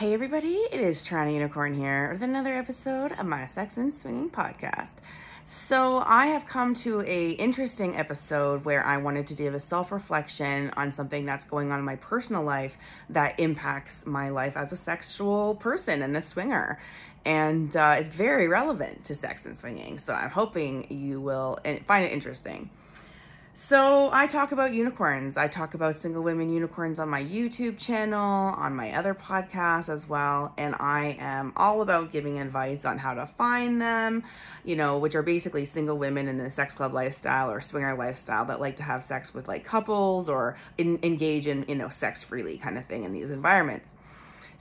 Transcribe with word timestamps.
Hey 0.00 0.14
everybody, 0.14 0.54
it 0.72 0.80
is 0.80 1.02
Toronto 1.02 1.30
Unicorn 1.30 1.74
here 1.74 2.08
with 2.10 2.22
another 2.22 2.54
episode 2.54 3.12
of 3.12 3.26
my 3.26 3.44
Sex 3.44 3.76
and 3.76 3.92
Swinging 3.92 4.30
podcast. 4.30 4.92
So 5.44 6.02
I 6.06 6.28
have 6.28 6.46
come 6.46 6.74
to 6.76 7.02
a 7.02 7.32
interesting 7.32 7.94
episode 7.98 8.64
where 8.64 8.82
I 8.82 8.96
wanted 8.96 9.26
to 9.26 9.34
give 9.34 9.52
a 9.52 9.60
self-reflection 9.60 10.72
on 10.74 10.90
something 10.90 11.26
that's 11.26 11.44
going 11.44 11.70
on 11.70 11.80
in 11.80 11.84
my 11.84 11.96
personal 11.96 12.42
life 12.42 12.78
that 13.10 13.38
impacts 13.38 14.06
my 14.06 14.30
life 14.30 14.56
as 14.56 14.72
a 14.72 14.76
sexual 14.76 15.56
person 15.56 16.00
and 16.00 16.16
a 16.16 16.22
swinger. 16.22 16.78
And 17.26 17.76
uh, 17.76 17.96
it's 17.98 18.08
very 18.08 18.48
relevant 18.48 19.04
to 19.04 19.14
sex 19.14 19.44
and 19.44 19.58
swinging. 19.58 19.98
So 19.98 20.14
I'm 20.14 20.30
hoping 20.30 20.86
you 20.88 21.20
will 21.20 21.58
eh, 21.66 21.80
find 21.84 22.06
it 22.06 22.12
interesting. 22.12 22.70
So, 23.52 24.10
I 24.12 24.28
talk 24.28 24.52
about 24.52 24.72
unicorns. 24.74 25.36
I 25.36 25.48
talk 25.48 25.74
about 25.74 25.98
single 25.98 26.22
women 26.22 26.50
unicorns 26.50 27.00
on 27.00 27.08
my 27.08 27.22
YouTube 27.22 27.78
channel, 27.78 28.54
on 28.54 28.76
my 28.76 28.92
other 28.92 29.12
podcasts 29.12 29.88
as 29.88 30.08
well. 30.08 30.54
And 30.56 30.76
I 30.78 31.16
am 31.18 31.52
all 31.56 31.82
about 31.82 32.12
giving 32.12 32.38
advice 32.38 32.84
on 32.84 32.96
how 32.96 33.14
to 33.14 33.26
find 33.26 33.82
them, 33.82 34.22
you 34.64 34.76
know, 34.76 34.98
which 34.98 35.16
are 35.16 35.22
basically 35.22 35.64
single 35.64 35.98
women 35.98 36.28
in 36.28 36.38
the 36.38 36.48
sex 36.48 36.76
club 36.76 36.94
lifestyle 36.94 37.50
or 37.50 37.60
swinger 37.60 37.96
lifestyle 37.96 38.44
that 38.46 38.60
like 38.60 38.76
to 38.76 38.84
have 38.84 39.02
sex 39.02 39.34
with 39.34 39.48
like 39.48 39.64
couples 39.64 40.28
or 40.28 40.56
in, 40.78 41.00
engage 41.02 41.48
in, 41.48 41.64
you 41.68 41.74
know, 41.74 41.88
sex 41.88 42.22
freely 42.22 42.56
kind 42.56 42.78
of 42.78 42.86
thing 42.86 43.02
in 43.02 43.12
these 43.12 43.32
environments. 43.32 43.92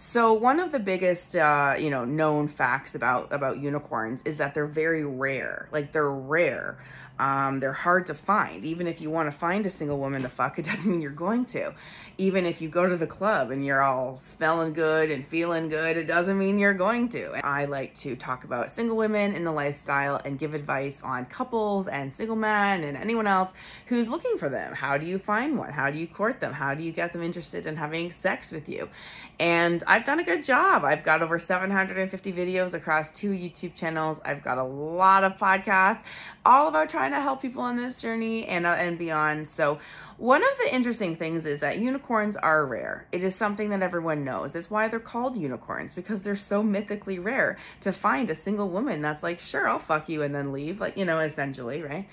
So 0.01 0.31
one 0.31 0.61
of 0.61 0.71
the 0.71 0.79
biggest, 0.79 1.35
uh, 1.35 1.75
you 1.77 1.89
know, 1.89 2.05
known 2.05 2.47
facts 2.47 2.95
about 2.95 3.33
about 3.33 3.59
unicorns 3.59 4.23
is 4.23 4.37
that 4.37 4.53
they're 4.53 4.65
very 4.65 5.03
rare. 5.03 5.67
Like 5.73 5.91
they're 5.91 6.09
rare. 6.09 6.77
Um, 7.19 7.59
they're 7.59 7.73
hard 7.73 8.05
to 8.07 8.13
find. 8.13 8.63
Even 8.63 8.87
if 8.87 9.01
you 9.01 9.09
want 9.09 9.31
to 9.31 9.37
find 9.37 9.65
a 9.65 9.69
single 9.69 9.99
woman 9.99 10.21
to 10.21 10.29
fuck, 10.29 10.57
it 10.57 10.65
doesn't 10.71 10.89
mean 10.89 11.01
you're 11.01 11.11
going 11.11 11.45
to. 11.45 11.73
Even 12.17 12.45
if 12.45 12.61
you 12.61 12.69
go 12.69 12.87
to 12.87 12.97
the 12.97 13.07
club 13.07 13.51
and 13.51 13.65
you're 13.65 13.81
all 13.81 14.15
smelling 14.17 14.73
good 14.73 15.11
and 15.11 15.25
feeling 15.25 15.67
good, 15.67 15.97
it 15.97 16.07
doesn't 16.07 16.37
mean 16.37 16.57
you're 16.57 16.73
going 16.73 17.09
to. 17.09 17.33
And 17.33 17.43
I 17.43 17.65
like 17.65 17.93
to 17.95 18.15
talk 18.15 18.45
about 18.45 18.71
single 18.71 18.95
women 18.97 19.35
in 19.35 19.43
the 19.43 19.51
lifestyle 19.51 20.21
and 20.23 20.39
give 20.39 20.53
advice 20.53 21.01
on 21.03 21.25
couples 21.25 21.87
and 21.87 22.13
single 22.13 22.35
men 22.35 22.83
and 22.83 22.97
anyone 22.97 23.27
else 23.27 23.53
who's 23.87 24.07
looking 24.07 24.37
for 24.37 24.49
them. 24.49 24.73
How 24.73 24.97
do 24.97 25.05
you 25.05 25.19
find 25.19 25.57
one? 25.57 25.71
How 25.71 25.91
do 25.91 25.97
you 25.97 26.07
court 26.07 26.39
them? 26.39 26.53
How 26.53 26.73
do 26.73 26.83
you 26.83 26.91
get 26.91 27.13
them 27.13 27.21
interested 27.21 27.67
in 27.67 27.75
having 27.75 28.11
sex 28.11 28.51
with 28.51 28.69
you? 28.69 28.89
And 29.39 29.83
I've 29.87 30.05
done 30.05 30.19
a 30.19 30.23
good 30.23 30.43
job. 30.43 30.83
I've 30.83 31.03
got 31.03 31.21
over 31.21 31.39
750 31.39 32.33
videos 32.33 32.73
across 32.73 33.09
two 33.11 33.31
YouTube 33.31 33.75
channels. 33.75 34.19
I've 34.23 34.43
got 34.43 34.57
a 34.57 34.63
lot 34.63 35.23
of 35.23 35.37
podcasts 35.37 36.03
all 36.45 36.67
about 36.67 36.89
trying 36.89 37.08
to 37.13 37.21
help 37.21 37.41
people 37.41 37.61
on 37.61 37.75
this 37.75 37.97
journey 37.97 38.45
and 38.45 38.65
uh, 38.65 38.69
and 38.69 38.97
beyond. 38.97 39.47
So, 39.47 39.79
one 40.17 40.41
of 40.41 40.49
the 40.63 40.73
interesting 40.73 41.15
things 41.15 41.45
is 41.45 41.59
that 41.61 41.79
unicorns 41.79 42.35
are 42.37 42.65
rare. 42.65 43.07
It 43.11 43.23
is 43.23 43.35
something 43.35 43.69
that 43.69 43.81
everyone 43.81 44.23
knows. 44.23 44.55
It's 44.55 44.69
why 44.69 44.87
they're 44.87 44.99
called 44.99 45.37
unicorns 45.37 45.93
because 45.93 46.21
they're 46.21 46.35
so 46.35 46.63
mythically 46.63 47.19
rare 47.19 47.57
to 47.81 47.91
find 47.91 48.29
a 48.29 48.35
single 48.35 48.69
woman 48.69 49.01
that's 49.01 49.23
like, 49.23 49.39
"Sure, 49.39 49.67
I'll 49.67 49.79
fuck 49.79 50.09
you 50.09 50.23
and 50.23 50.33
then 50.33 50.51
leave." 50.51 50.79
Like, 50.79 50.97
you 50.97 51.05
know, 51.05 51.19
essentially, 51.19 51.81
right? 51.81 52.07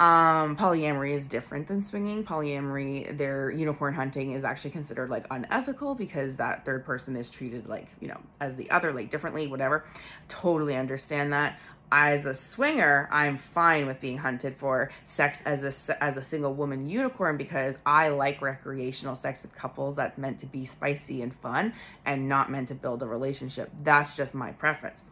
Um, 0.00 0.56
polyamory 0.56 1.10
is 1.10 1.26
different 1.26 1.66
than 1.66 1.82
swinging. 1.82 2.24
Polyamory, 2.24 3.18
their 3.18 3.50
unicorn 3.50 3.92
hunting 3.92 4.32
is 4.32 4.44
actually 4.44 4.70
considered 4.70 5.10
like 5.10 5.26
unethical 5.30 5.94
because 5.94 6.36
that 6.36 6.64
third 6.64 6.86
person 6.86 7.16
is 7.16 7.28
treated 7.28 7.68
like, 7.68 7.86
you 8.00 8.08
know, 8.08 8.18
as 8.40 8.56
the 8.56 8.70
other, 8.70 8.94
like 8.94 9.10
differently, 9.10 9.46
whatever. 9.46 9.84
Totally 10.28 10.74
understand 10.74 11.34
that. 11.34 11.60
As 11.92 12.24
a 12.24 12.34
swinger, 12.34 13.08
I'm 13.10 13.36
fine 13.36 13.86
with 13.86 14.00
being 14.00 14.18
hunted 14.18 14.56
for 14.56 14.90
sex 15.04 15.42
as 15.44 15.64
a 15.88 16.02
as 16.02 16.16
a 16.16 16.22
single 16.22 16.54
woman 16.54 16.88
unicorn 16.88 17.36
because 17.36 17.78
I 17.84 18.08
like 18.08 18.40
recreational 18.40 19.16
sex 19.16 19.42
with 19.42 19.54
couples 19.54 19.96
that's 19.96 20.16
meant 20.16 20.38
to 20.40 20.46
be 20.46 20.64
spicy 20.64 21.20
and 21.22 21.34
fun 21.34 21.72
and 22.04 22.28
not 22.28 22.50
meant 22.50 22.68
to 22.68 22.74
build 22.74 23.02
a 23.02 23.06
relationship. 23.06 23.70
That's 23.82 24.16
just 24.16 24.34
my 24.34 24.52
preference. 24.52 25.02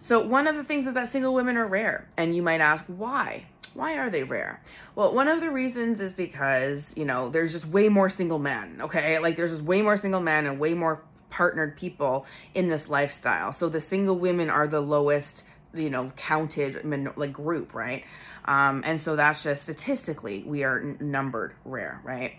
So 0.00 0.18
one 0.18 0.48
of 0.48 0.56
the 0.56 0.64
things 0.64 0.88
is 0.88 0.94
that 0.94 1.06
single 1.06 1.32
women 1.32 1.56
are 1.56 1.66
rare, 1.66 2.08
and 2.16 2.34
you 2.34 2.42
might 2.42 2.60
ask 2.60 2.84
why. 2.86 3.46
Why 3.74 3.98
are 3.98 4.10
they 4.10 4.24
rare? 4.24 4.60
Well, 4.96 5.14
one 5.14 5.28
of 5.28 5.40
the 5.40 5.50
reasons 5.50 6.00
is 6.00 6.12
because, 6.12 6.92
you 6.96 7.04
know, 7.04 7.30
there's 7.30 7.52
just 7.52 7.66
way 7.66 7.88
more 7.88 8.10
single 8.10 8.40
men, 8.40 8.80
okay? 8.82 9.18
Like 9.20 9.36
there's 9.36 9.52
just 9.52 9.62
way 9.62 9.80
more 9.80 9.96
single 9.96 10.20
men 10.20 10.46
and 10.46 10.58
way 10.58 10.74
more 10.74 11.02
partnered 11.30 11.76
people 11.76 12.26
in 12.54 12.68
this 12.68 12.88
lifestyle. 12.88 13.52
So 13.52 13.68
the 13.68 13.80
single 13.80 14.18
women 14.18 14.50
are 14.50 14.66
the 14.66 14.80
lowest, 14.80 15.46
you 15.74 15.90
know, 15.90 16.10
counted 16.16 16.84
like 17.16 17.32
group, 17.32 17.74
right? 17.74 18.04
Um, 18.44 18.82
and 18.84 19.00
so 19.00 19.16
that's 19.16 19.42
just 19.42 19.62
statistically 19.62 20.44
we 20.46 20.64
are 20.64 20.80
numbered 21.00 21.54
rare, 21.64 22.00
right? 22.04 22.34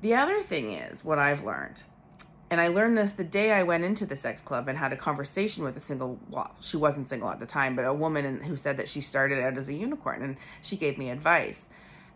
The 0.00 0.14
other 0.14 0.40
thing 0.40 0.72
is 0.72 1.04
what 1.04 1.18
I've 1.18 1.44
learned 1.44 1.82
and 2.50 2.60
I 2.60 2.68
learned 2.68 2.96
this 2.96 3.12
the 3.12 3.24
day 3.24 3.52
I 3.52 3.62
went 3.62 3.84
into 3.84 4.06
the 4.06 4.16
sex 4.16 4.40
club 4.40 4.68
and 4.68 4.78
had 4.78 4.92
a 4.92 4.96
conversation 4.96 5.64
with 5.64 5.76
a 5.76 5.80
single, 5.80 6.18
well, 6.30 6.54
she 6.60 6.76
wasn't 6.78 7.08
single 7.08 7.28
at 7.28 7.40
the 7.40 7.46
time, 7.46 7.76
but 7.76 7.84
a 7.84 7.92
woman 7.92 8.42
who 8.42 8.56
said 8.56 8.78
that 8.78 8.88
she 8.88 9.00
started 9.00 9.42
out 9.42 9.58
as 9.58 9.68
a 9.68 9.74
unicorn 9.74 10.22
and 10.22 10.36
she 10.62 10.76
gave 10.76 10.96
me 10.96 11.10
advice. 11.10 11.66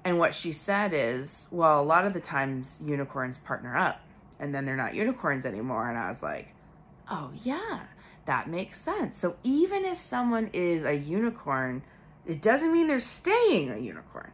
And 0.04 0.18
what 0.18 0.34
she 0.34 0.52
said 0.52 0.92
is, 0.94 1.48
well, 1.50 1.80
a 1.80 1.84
lot 1.84 2.06
of 2.06 2.14
the 2.14 2.20
times 2.20 2.80
unicorns 2.82 3.36
partner 3.38 3.76
up 3.76 4.00
and 4.40 4.54
then 4.54 4.64
they're 4.64 4.76
not 4.76 4.94
unicorns 4.94 5.44
anymore. 5.44 5.88
And 5.88 5.98
I 5.98 6.08
was 6.08 6.22
like, 6.22 6.54
oh, 7.10 7.30
yeah, 7.42 7.86
that 8.24 8.48
makes 8.48 8.80
sense. 8.80 9.16
So 9.16 9.36
even 9.42 9.84
if 9.84 9.98
someone 9.98 10.50
is 10.52 10.84
a 10.84 10.94
unicorn, 10.94 11.82
it 12.26 12.40
doesn't 12.40 12.72
mean 12.72 12.86
they're 12.86 12.98
staying 12.98 13.70
a 13.70 13.78
unicorn. 13.78 14.32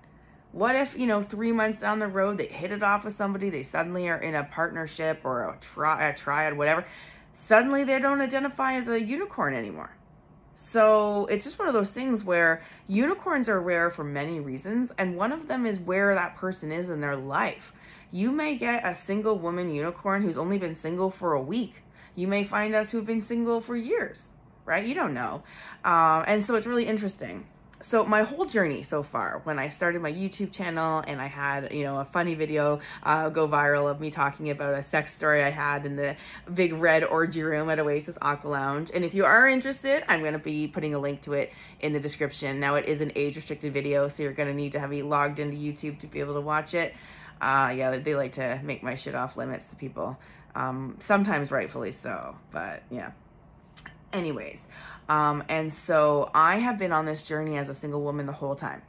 What 0.53 0.76
if, 0.76 0.99
you 0.99 1.06
know, 1.06 1.22
three 1.22 1.53
months 1.53 1.81
down 1.81 1.99
the 1.99 2.06
road, 2.06 2.38
they 2.38 2.47
hit 2.47 2.72
it 2.72 2.82
off 2.82 3.04
with 3.04 3.15
somebody, 3.15 3.50
they 3.50 3.62
suddenly 3.62 4.09
are 4.09 4.19
in 4.19 4.34
a 4.34 4.44
partnership 4.44 5.21
or 5.25 5.49
a, 5.49 5.59
tri- 5.60 6.09
a 6.09 6.15
triad, 6.15 6.56
whatever. 6.56 6.84
Suddenly 7.32 7.84
they 7.84 7.99
don't 7.99 8.21
identify 8.21 8.75
as 8.75 8.88
a 8.88 9.00
unicorn 9.00 9.54
anymore. 9.54 9.94
So 10.55 11.26
it's 11.26 11.44
just 11.44 11.59
one 11.59 11.69
of 11.69 11.75
those 11.75 11.93
things 11.93 12.25
where 12.25 12.62
unicorns 12.88 13.49
are 13.49 13.60
rare 13.60 13.91
for 13.91 14.03
many 14.03 14.41
reasons, 14.41 14.91
and 14.99 15.16
one 15.16 15.31
of 15.31 15.47
them 15.47 15.65
is 15.65 15.78
where 15.78 16.15
that 16.15 16.37
person 16.37 16.72
is 16.72 16.91
in 16.91 17.00
their 17.00 17.15
life. 17.15 17.72
You 18.10 18.32
may 18.32 18.56
get 18.56 18.84
a 18.84 18.94
single 18.94 19.38
woman 19.38 19.70
unicorn 19.70 20.22
who's 20.22 20.37
only 20.37 20.59
been 20.59 20.75
single 20.75 21.10
for 21.10 21.32
a 21.32 21.41
week. 21.41 21.82
You 22.15 22.29
may 22.29 22.45
find 22.45 22.75
us 22.75 22.91
who've 22.91 23.07
been 23.07 23.23
single 23.23 23.61
for 23.61 23.77
years, 23.77 24.33
right? 24.65 24.85
You 24.85 24.95
don't 24.95 25.15
know. 25.15 25.43
Um, 25.85 26.25
and 26.27 26.45
so 26.45 26.55
it's 26.55 26.67
really 26.67 26.87
interesting. 26.87 27.47
So 27.81 28.05
my 28.05 28.23
whole 28.23 28.45
journey 28.45 28.83
so 28.83 29.05
far 29.05 29.41
when 29.45 29.61
i 29.61 29.69
started 29.69 30.03
my 30.03 30.13
youtube 30.13 30.51
channel 30.51 31.05
and 31.07 31.21
i 31.21 31.27
had 31.27 31.73
you 31.73 31.85
know 31.85 32.01
a 32.01 32.05
funny 32.05 32.35
video 32.35 32.81
uh, 33.05 33.29
go 33.29 33.47
viral 33.47 33.89
of 33.89 34.01
me 34.01 34.11
talking 34.11 34.51
about 34.51 34.75
a 34.75 34.83
sex 34.83 35.15
story 35.15 35.45
i 35.45 35.51
had 35.51 35.87
in 35.87 35.95
the 35.95 36.17
big 36.53 36.73
red 36.73 37.05
orgy 37.05 37.41
room 37.41 37.71
at 37.71 37.79
oasis 37.79 38.19
aqua 38.21 38.49
lounge. 38.49 38.91
And 38.93 39.05
if 39.05 39.15
you 39.15 39.25
are 39.25 39.47
interested 39.47 40.03
i'm 40.09 40.21
going 40.21 40.33
to 40.33 40.41
be 40.41 40.67
putting 40.67 40.95
a 40.95 40.99
link 40.99 41.23
to 41.23 41.35
it 41.35 41.53
in 41.79 41.93
the 41.93 42.01
description. 42.01 42.59
Now 42.59 42.75
it 42.75 42.87
is 42.87 43.01
an 43.01 43.13
age 43.15 43.37
restricted 43.37 43.73
video 43.73 44.09
so 44.09 44.25
you're 44.25 44.33
going 44.33 44.49
to 44.49 44.55
need 44.55 44.73
to 44.73 44.81
have 44.81 44.91
be 44.91 45.03
logged 45.03 45.39
into 45.39 45.57
youtube 45.57 46.01
to 46.01 46.09
be 46.09 46.19
able 46.19 46.35
to 46.35 46.41
watch 46.41 46.75
it. 46.75 46.95
Uh, 47.41 47.73
yeah 47.77 47.97
they 47.99 48.17
like 48.17 48.33
to 48.33 48.61
make 48.65 48.83
my 48.83 48.97
shit 48.97 49.15
off 49.15 49.37
limits 49.37 49.71
to 49.71 49.77
people 49.77 50.19
um, 50.59 50.97
sometimes 50.99 51.51
rightfully 51.51 51.93
so 51.93 52.37
but 52.51 52.83
yeah 52.91 53.13
anyways 54.13 54.67
um, 55.09 55.43
and 55.49 55.73
so 55.73 56.31
I 56.35 56.57
have 56.57 56.79
been 56.79 56.93
on 56.93 57.07
this 57.07 57.25
journey 57.25 57.57
as 57.57 57.69
a 57.69 57.75
single 57.75 58.03
woman 58.03 58.27
the 58.27 58.33
whole 58.33 58.55
time. 58.55 58.83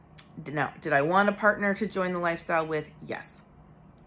Now, 0.51 0.73
did 0.81 0.93
I 0.93 1.01
want 1.01 1.29
a 1.29 1.31
partner 1.31 1.73
to 1.75 1.87
join 1.87 2.13
the 2.13 2.19
lifestyle 2.19 2.65
with? 2.65 2.89
Yes. 3.05 3.41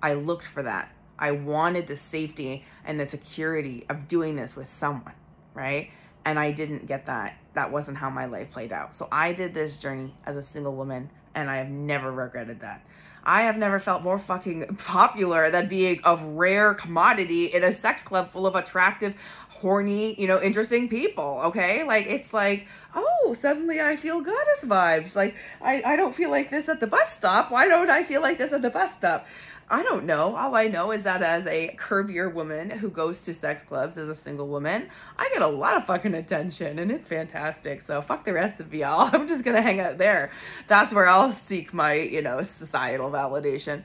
I 0.03 0.15
looked 0.15 0.45
for 0.45 0.62
that. 0.62 0.91
I 1.19 1.31
wanted 1.31 1.87
the 1.87 1.97
safety 1.97 2.65
and 2.84 2.99
the 2.99 3.06
security 3.06 3.87
of 3.89 4.09
doing 4.09 4.37
this 4.37 4.56
with 4.56 4.67
someone, 4.67 5.15
right? 5.55 5.91
And 6.25 6.39
I 6.39 6.53
didn't 6.53 6.87
get 6.87 7.06
that. 7.06 7.37
That 7.55 7.71
wasn't 7.71 7.99
how 7.99 8.11
my 8.11 8.27
life 8.27 8.51
played 8.51 8.72
out. 8.72 8.95
So 8.95 9.09
I 9.11 9.33
did 9.33 9.55
this 9.55 9.77
journey 9.77 10.15
as 10.27 10.37
a 10.37 10.43
single 10.43 10.75
woman, 10.75 11.11
and 11.34 11.49
I 11.49 11.56
have 11.56 11.69
never 11.69 12.11
regretted 12.11 12.61
that. 12.61 12.84
I 13.25 13.43
have 13.43 13.56
never 13.56 13.78
felt 13.78 14.03
more 14.03 14.19
fucking 14.19 14.77
popular 14.77 15.50
than 15.50 15.69
being 15.69 16.00
a 16.05 16.16
rare 16.16 16.75
commodity 16.75 17.47
in 17.47 17.62
a 17.62 17.75
sex 17.75 18.03
club 18.03 18.31
full 18.31 18.47
of 18.47 18.55
attractive, 18.55 19.15
horny, 19.49 20.21
you 20.21 20.27
know, 20.27 20.41
interesting 20.42 20.89
people. 20.89 21.41
Okay. 21.45 21.84
Like, 21.84 22.07
it's 22.07 22.34
like, 22.34 22.66
oh, 22.95 23.34
suddenly 23.39 23.80
I 23.80 23.97
feel 23.97 24.21
goddess 24.21 24.65
vibes. 24.65 25.15
Like, 25.15 25.36
I, 25.60 25.83
I 25.84 25.97
don't 25.97 26.15
feel 26.15 26.30
like 26.30 26.51
this 26.51 26.69
at 26.69 26.80
the 26.80 26.86
bus 26.86 27.13
stop. 27.13 27.51
Why 27.51 27.69
don't 27.69 27.91
I 27.91 28.03
feel 28.03 28.21
like 28.21 28.39
this 28.39 28.53
at 28.53 28.63
the 28.63 28.71
bus 28.71 28.95
stop? 28.95 29.27
I 29.70 29.82
don't 29.82 30.04
know. 30.04 30.36
All 30.36 30.54
I 30.54 30.68
know 30.68 30.92
is 30.92 31.04
that 31.04 31.22
as 31.22 31.47
a 31.47 31.74
curvier 31.78 32.32
woman 32.32 32.70
who 32.70 32.91
goes 32.91 33.20
to 33.22 33.34
sex 33.34 33.64
clubs 33.64 33.97
as 33.97 34.09
a 34.09 34.14
single 34.14 34.48
woman, 34.48 34.88
I 35.18 35.28
get 35.32 35.42
a 35.42 35.47
lot 35.47 35.76
of 35.76 35.86
fucking 35.86 36.14
attention 36.14 36.78
and 36.78 36.91
it's 36.91 37.06
fantastic. 37.06 37.80
So 37.80 38.03
fuck 38.03 38.24
the 38.24 38.32
rest 38.32 38.60
of 38.60 38.74
y'all. 38.74 39.09
I'm 39.12 39.26
just 39.26 39.44
gonna 39.44 39.62
hang 39.62 39.80
out 39.80 39.98
there. 39.98 40.30
That's 40.66 40.92
where 40.92 41.06
I'll 41.06 41.32
seek 41.32 41.72
my, 41.72 41.94
you 41.94 42.22
know, 42.22 42.42
societal 42.42 43.10
validation. 43.10 43.84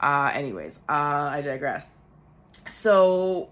Uh, 0.00 0.30
anyways, 0.34 0.78
uh, 0.88 0.92
I 0.92 1.42
digress. 1.42 1.88
So 2.66 3.48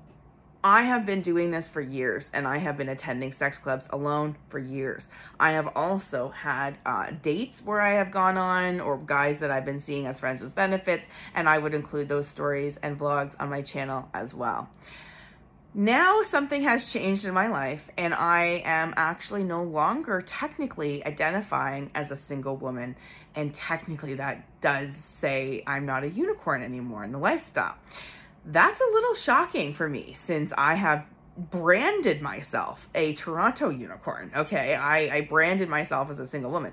I 0.64 0.82
have 0.82 1.04
been 1.04 1.22
doing 1.22 1.50
this 1.50 1.66
for 1.66 1.80
years 1.80 2.30
and 2.32 2.46
I 2.46 2.58
have 2.58 2.76
been 2.76 2.88
attending 2.88 3.32
sex 3.32 3.58
clubs 3.58 3.88
alone 3.90 4.36
for 4.48 4.60
years. 4.60 5.08
I 5.40 5.52
have 5.52 5.76
also 5.76 6.28
had 6.28 6.78
uh, 6.86 7.10
dates 7.20 7.64
where 7.64 7.80
I 7.80 7.94
have 7.94 8.12
gone 8.12 8.36
on 8.36 8.80
or 8.80 8.96
guys 8.96 9.40
that 9.40 9.50
I've 9.50 9.64
been 9.64 9.80
seeing 9.80 10.06
as 10.06 10.20
friends 10.20 10.40
with 10.40 10.54
benefits, 10.54 11.08
and 11.34 11.48
I 11.48 11.58
would 11.58 11.74
include 11.74 12.08
those 12.08 12.28
stories 12.28 12.76
and 12.76 12.96
vlogs 12.96 13.34
on 13.40 13.50
my 13.50 13.62
channel 13.62 14.08
as 14.14 14.32
well. 14.34 14.68
now 15.74 16.22
something 16.22 16.62
has 16.62 16.92
changed 16.92 17.24
in 17.24 17.32
my 17.32 17.48
life, 17.48 17.88
and 17.96 18.12
I 18.12 18.62
am 18.64 18.92
actually 18.96 19.42
no 19.42 19.62
longer 19.64 20.20
technically 20.20 21.04
identifying 21.04 21.90
as 21.94 22.10
a 22.10 22.16
single 22.16 22.56
woman. 22.56 22.94
And 23.34 23.54
technically, 23.54 24.14
that 24.14 24.60
does 24.60 24.94
say 24.94 25.62
I'm 25.66 25.86
not 25.86 26.04
a 26.04 26.08
unicorn 26.08 26.62
anymore 26.62 27.04
in 27.04 27.12
the 27.12 27.18
lifestyle. 27.18 27.76
That's 28.44 28.80
a 28.80 28.92
little 28.92 29.14
shocking 29.14 29.72
for 29.72 29.88
me 29.88 30.12
since 30.14 30.52
I 30.56 30.74
have 30.74 31.06
branded 31.36 32.20
myself 32.20 32.88
a 32.94 33.14
Toronto 33.14 33.70
unicorn. 33.70 34.30
Okay, 34.36 34.74
I, 34.74 35.16
I 35.16 35.20
branded 35.22 35.68
myself 35.68 36.10
as 36.10 36.18
a 36.18 36.26
single 36.26 36.50
woman. 36.50 36.72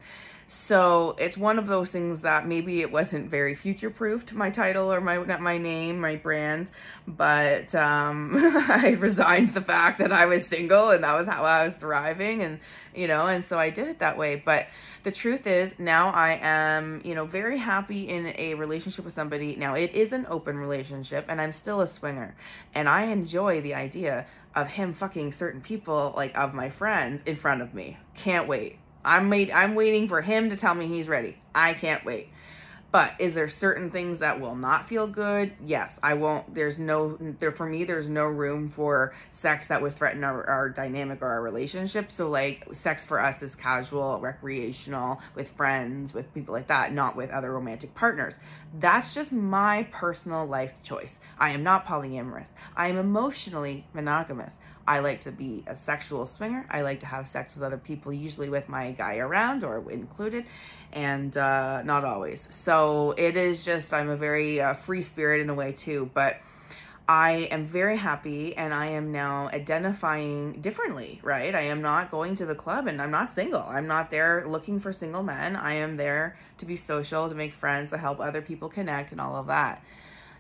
So 0.51 1.15
it's 1.19 1.37
one 1.37 1.59
of 1.59 1.67
those 1.67 1.91
things 1.91 2.21
that 2.21 2.47
maybe 2.47 2.81
it 2.81 2.91
wasn't 2.91 3.29
very 3.29 3.53
future 3.53 3.91
proofed 3.91 4.33
my 4.33 4.49
title 4.49 4.91
or 4.91 4.99
my 4.99 5.19
my 5.37 5.59
name, 5.59 6.01
my 6.01 6.15
brand, 6.15 6.71
but 7.07 7.75
um, 7.75 8.33
I 8.35 8.97
resigned 8.97 9.49
the 9.49 9.61
fact 9.61 9.99
that 9.99 10.11
I 10.11 10.25
was 10.25 10.47
single 10.47 10.89
and 10.89 11.03
that 11.03 11.15
was 11.15 11.27
how 11.27 11.43
I 11.43 11.65
was 11.65 11.75
thriving, 11.75 12.41
and 12.41 12.59
you 12.95 13.07
know, 13.07 13.27
and 13.27 13.43
so 13.45 13.59
I 13.59 13.69
did 13.69 13.89
it 13.89 13.99
that 13.99 14.17
way. 14.17 14.41
But 14.43 14.65
the 15.03 15.11
truth 15.11 15.45
is, 15.45 15.77
now 15.77 16.09
I 16.09 16.39
am, 16.41 17.01
you 17.03 17.13
know, 17.13 17.25
very 17.25 17.59
happy 17.59 18.09
in 18.09 18.33
a 18.35 18.55
relationship 18.55 19.05
with 19.05 19.13
somebody. 19.13 19.55
Now 19.55 19.75
it 19.75 19.91
is 19.93 20.13
an 20.13 20.25
open 20.31 20.57
relationship, 20.57 21.25
and 21.29 21.39
I'm 21.39 21.51
still 21.51 21.79
a 21.79 21.85
swinger, 21.85 22.33
and 22.73 22.89
I 22.89 23.03
enjoy 23.03 23.61
the 23.61 23.75
idea 23.75 24.25
of 24.55 24.67
him 24.67 24.93
fucking 24.93 25.31
certain 25.31 25.61
people, 25.61 26.11
like 26.17 26.35
of 26.35 26.55
my 26.55 26.71
friends, 26.71 27.21
in 27.27 27.35
front 27.35 27.61
of 27.61 27.75
me. 27.75 27.97
Can't 28.15 28.47
wait. 28.47 28.78
I'm 29.03 29.29
wait 29.29 29.53
I'm 29.53 29.75
waiting 29.75 30.07
for 30.07 30.21
him 30.21 30.49
to 30.49 30.57
tell 30.57 30.75
me 30.75 30.87
he's 30.87 31.07
ready. 31.07 31.37
I 31.53 31.73
can't 31.73 32.03
wait. 32.05 32.29
But 32.91 33.13
is 33.19 33.35
there 33.35 33.49
certain 33.49 33.91
things 33.91 34.19
that 34.19 34.41
will 34.41 34.55
not 34.55 34.87
feel 34.87 35.05
good? 35.05 35.51
Yes, 35.63 35.99
I 36.01 36.15
won't. 36.15 36.55
There's 36.55 36.79
no 36.79 37.17
there 37.39 37.51
for 37.51 37.67
me. 37.67 37.83
There's 37.83 38.09
no 38.09 38.25
room 38.25 38.67
for 38.69 39.13
sex 39.29 39.67
that 39.67 39.79
would 39.83 39.93
threaten 39.93 40.23
our, 40.23 40.43
our 40.49 40.69
dynamic 40.69 41.21
or 41.21 41.27
our 41.27 41.41
relationship. 41.41 42.11
So 42.11 42.29
like 42.29 42.67
sex 42.71 43.05
for 43.05 43.19
us 43.19 43.43
is 43.43 43.53
casual, 43.53 44.19
recreational, 44.19 45.21
with 45.35 45.51
friends, 45.51 46.15
with 46.15 46.33
people 46.33 46.55
like 46.55 46.67
that, 46.67 46.91
not 46.91 47.15
with 47.15 47.29
other 47.29 47.53
romantic 47.53 47.93
partners. 47.93 48.39
That's 48.79 49.13
just 49.13 49.31
my 49.31 49.83
personal 49.91 50.47
life 50.47 50.73
choice. 50.81 51.19
I 51.37 51.51
am 51.51 51.61
not 51.61 51.85
polyamorous. 51.85 52.47
I 52.75 52.87
am 52.87 52.97
emotionally 52.97 53.85
monogamous. 53.93 54.55
I 54.89 54.99
like 54.99 55.21
to 55.21 55.31
be 55.31 55.63
a 55.67 55.75
sexual 55.75 56.25
swinger. 56.25 56.65
I 56.67 56.81
like 56.81 57.01
to 57.01 57.05
have 57.05 57.27
sex 57.27 57.55
with 57.55 57.63
other 57.63 57.77
people, 57.77 58.11
usually 58.11 58.49
with 58.49 58.67
my 58.67 58.89
guy 58.93 59.17
around 59.17 59.63
or 59.63 59.91
included, 59.91 60.45
and 60.91 61.37
uh, 61.37 61.83
not 61.83 62.03
always. 62.03 62.47
So 62.49 63.13
it 63.15 63.37
is 63.37 63.63
just, 63.63 63.93
I'm 63.93 64.09
a 64.09 64.17
very 64.17 64.59
uh, 64.59 64.73
free 64.73 65.03
spirit 65.03 65.41
in 65.41 65.51
a 65.51 65.53
way 65.53 65.73
too. 65.73 66.09
But 66.15 66.37
I 67.07 67.49
am 67.51 67.67
very 67.67 67.97
happy 67.97 68.57
and 68.57 68.73
I 68.73 68.87
am 68.87 69.11
now 69.11 69.49
identifying 69.53 70.53
differently, 70.59 71.19
right? 71.21 71.53
I 71.53 71.61
am 71.61 71.83
not 71.83 72.09
going 72.09 72.33
to 72.37 72.47
the 72.47 72.55
club 72.55 72.87
and 72.87 72.99
I'm 72.99 73.11
not 73.11 73.31
single. 73.31 73.63
I'm 73.67 73.85
not 73.85 74.09
there 74.09 74.43
looking 74.47 74.79
for 74.79 74.91
single 74.91 75.21
men. 75.21 75.55
I 75.55 75.75
am 75.75 75.97
there 75.97 76.35
to 76.57 76.65
be 76.65 76.75
social, 76.75 77.29
to 77.29 77.35
make 77.35 77.53
friends, 77.53 77.91
to 77.91 77.97
help 77.99 78.19
other 78.19 78.41
people 78.41 78.69
connect 78.69 79.11
and 79.11 79.21
all 79.21 79.35
of 79.35 79.45
that. 79.47 79.83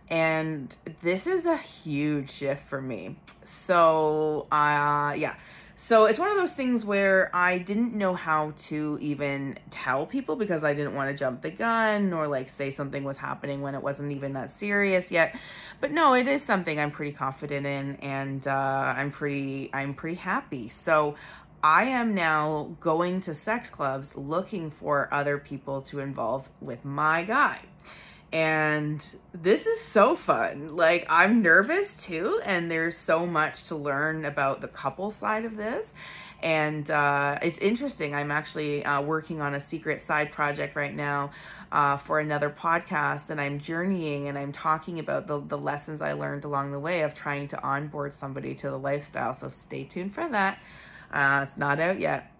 And 0.09 0.75
this 1.01 1.27
is 1.27 1.45
a 1.45 1.57
huge 1.57 2.31
shift 2.31 2.67
for 2.67 2.81
me. 2.81 3.15
So, 3.45 4.47
uh, 4.51 5.13
yeah. 5.17 5.35
So 5.81 6.07
it's 6.07 6.19
one 6.19 6.29
of 6.29 6.35
those 6.35 6.53
things 6.53 6.83
where 6.83 7.33
I 7.33 7.57
didn't 7.57 7.95
know 7.95 8.13
how 8.13 8.51
to 8.67 8.97
even 8.99 9.57
tell 9.69 10.05
people 10.05 10.35
because 10.35 10.65
I 10.65 10.73
didn't 10.73 10.93
want 10.93 11.09
to 11.09 11.15
jump 11.15 11.41
the 11.41 11.51
gun 11.51 12.11
or 12.11 12.27
like 12.27 12.49
say 12.49 12.69
something 12.69 13.05
was 13.05 13.17
happening 13.17 13.61
when 13.61 13.75
it 13.75 13.81
wasn't 13.81 14.11
even 14.11 14.33
that 14.33 14.49
serious 14.49 15.09
yet. 15.09 15.37
But 15.79 15.91
no, 15.91 16.15
it 16.15 16.27
is 16.27 16.43
something 16.43 16.77
I'm 16.77 16.91
pretty 16.91 17.13
confident 17.13 17.65
in 17.65 17.95
and 18.01 18.45
uh, 18.45 18.93
I'm 18.97 19.09
pretty 19.09 19.69
I'm 19.71 19.93
pretty 19.93 20.17
happy. 20.17 20.67
So 20.67 21.15
I 21.63 21.83
am 21.83 22.13
now 22.13 22.75
going 22.81 23.21
to 23.21 23.33
sex 23.33 23.69
clubs 23.69 24.17
looking 24.17 24.71
for 24.71 25.07
other 25.13 25.37
people 25.37 25.81
to 25.83 26.01
involve 26.01 26.49
with 26.59 26.83
my 26.83 27.23
guy 27.23 27.59
and 28.31 29.03
this 29.33 29.65
is 29.65 29.79
so 29.79 30.15
fun. 30.15 30.75
Like, 30.75 31.05
I'm 31.09 31.41
nervous 31.41 32.03
too, 32.03 32.39
and 32.45 32.69
there's 32.69 32.97
so 32.97 33.25
much 33.25 33.65
to 33.65 33.75
learn 33.75 34.25
about 34.25 34.61
the 34.61 34.67
couple 34.67 35.11
side 35.11 35.45
of 35.45 35.57
this. 35.57 35.91
And 36.41 36.89
uh, 36.89 37.37
it's 37.41 37.57
interesting. 37.57 38.15
I'm 38.15 38.31
actually 38.31 38.85
uh, 38.85 39.01
working 39.01 39.41
on 39.41 39.55
a 39.55 39.59
secret 39.59 39.99
side 39.99 40.31
project 40.31 40.75
right 40.75 40.95
now 40.95 41.31
uh, 41.71 41.97
for 41.97 42.19
another 42.19 42.49
podcast, 42.49 43.29
and 43.29 43.41
I'm 43.41 43.59
journeying 43.59 44.27
and 44.27 44.37
I'm 44.37 44.51
talking 44.51 44.99
about 44.99 45.27
the, 45.27 45.39
the 45.41 45.57
lessons 45.57 46.01
I 46.01 46.13
learned 46.13 46.45
along 46.45 46.71
the 46.71 46.79
way 46.79 47.01
of 47.01 47.13
trying 47.13 47.47
to 47.49 47.61
onboard 47.61 48.13
somebody 48.13 48.55
to 48.55 48.69
the 48.69 48.77
lifestyle. 48.77 49.33
So 49.33 49.47
stay 49.47 49.83
tuned 49.83 50.13
for 50.13 50.27
that. 50.29 50.59
Uh, 51.11 51.45
it's 51.47 51.57
not 51.57 51.79
out 51.79 51.99
yet. 51.99 52.31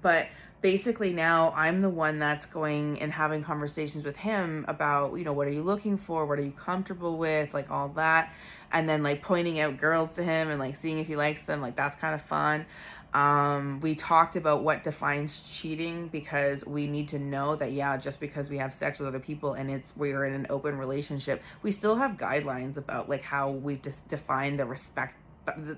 But 0.00 0.28
basically 0.62 1.12
now 1.12 1.52
I'm 1.56 1.82
the 1.82 1.90
one 1.90 2.18
that's 2.18 2.46
going 2.46 3.00
and 3.00 3.12
having 3.12 3.42
conversations 3.42 4.04
with 4.04 4.16
him 4.16 4.64
about, 4.68 5.16
you 5.16 5.24
know, 5.24 5.32
what 5.32 5.48
are 5.48 5.52
you 5.52 5.62
looking 5.62 5.98
for? 5.98 6.24
What 6.24 6.38
are 6.38 6.44
you 6.44 6.52
comfortable 6.52 7.18
with? 7.18 7.52
Like 7.52 7.70
all 7.70 7.88
that. 7.90 8.32
And 8.72 8.88
then 8.88 9.02
like 9.02 9.20
pointing 9.20 9.60
out 9.60 9.76
girls 9.76 10.12
to 10.14 10.22
him 10.22 10.48
and 10.48 10.58
like 10.58 10.76
seeing 10.76 10.98
if 10.98 11.08
he 11.08 11.16
likes 11.16 11.42
them. 11.42 11.60
Like 11.60 11.76
that's 11.76 11.96
kind 11.96 12.14
of 12.14 12.22
fun. 12.22 12.64
Um, 13.12 13.80
we 13.80 13.94
talked 13.94 14.36
about 14.36 14.62
what 14.62 14.82
defines 14.82 15.40
cheating 15.40 16.08
because 16.08 16.64
we 16.64 16.86
need 16.86 17.08
to 17.08 17.18
know 17.18 17.56
that, 17.56 17.72
yeah, 17.72 17.98
just 17.98 18.20
because 18.20 18.48
we 18.48 18.56
have 18.56 18.72
sex 18.72 18.98
with 18.98 19.08
other 19.08 19.20
people 19.20 19.52
and 19.52 19.70
it's 19.70 19.94
we're 19.96 20.24
in 20.24 20.32
an 20.32 20.46
open 20.48 20.78
relationship, 20.78 21.42
we 21.62 21.72
still 21.72 21.96
have 21.96 22.12
guidelines 22.12 22.78
about 22.78 23.10
like 23.10 23.22
how 23.22 23.50
we've 23.50 23.82
just 23.82 24.08
defined 24.08 24.58
the 24.58 24.64
respect 24.64 25.14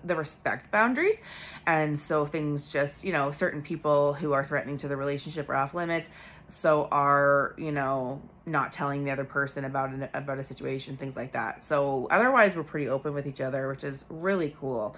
the 0.05 0.17
respect 0.17 0.71
boundaries. 0.71 1.21
And 1.67 1.99
so 1.99 2.27
things 2.27 2.73
just 2.73 3.05
you 3.05 3.13
know 3.13 3.31
certain 3.31 3.63
people 3.63 4.15
who 4.15 4.33
are 4.33 4.45
threatening 4.45 4.77
to 4.79 4.89
the 4.89 4.97
relationship 4.97 5.49
are 5.49 5.57
off 5.57 5.75
limits. 5.75 6.09
So 6.49 6.89
are 6.91 7.55
you 7.59 7.73
know 7.73 8.23
not 8.47 8.73
telling 8.73 9.05
the 9.05 9.11
other 9.11 9.25
person 9.25 9.65
about 9.65 9.91
an, 9.91 10.09
about 10.15 10.39
a 10.39 10.43
situation 10.43 10.97
things 10.97 11.17
like 11.17 11.33
that. 11.33 11.63
So 11.63 12.07
otherwise 12.11 12.57
we're 12.57 12.65
pretty 12.65 12.89
open 12.89 13.15
with 13.15 13.27
each 13.27 13.41
other 13.41 13.69
which 13.69 13.85
is 13.85 14.05
really 14.09 14.55
cool. 14.61 14.97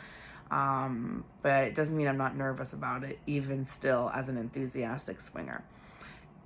Um, 0.50 1.24
but 1.42 1.64
it 1.64 1.74
doesn't 1.74 1.96
mean 1.96 2.06
i'm 2.06 2.16
not 2.16 2.36
nervous 2.36 2.72
about 2.72 3.02
it 3.02 3.18
even 3.26 3.64
still 3.64 4.12
as 4.14 4.28
an 4.28 4.36
enthusiastic 4.36 5.20
swinger 5.20 5.64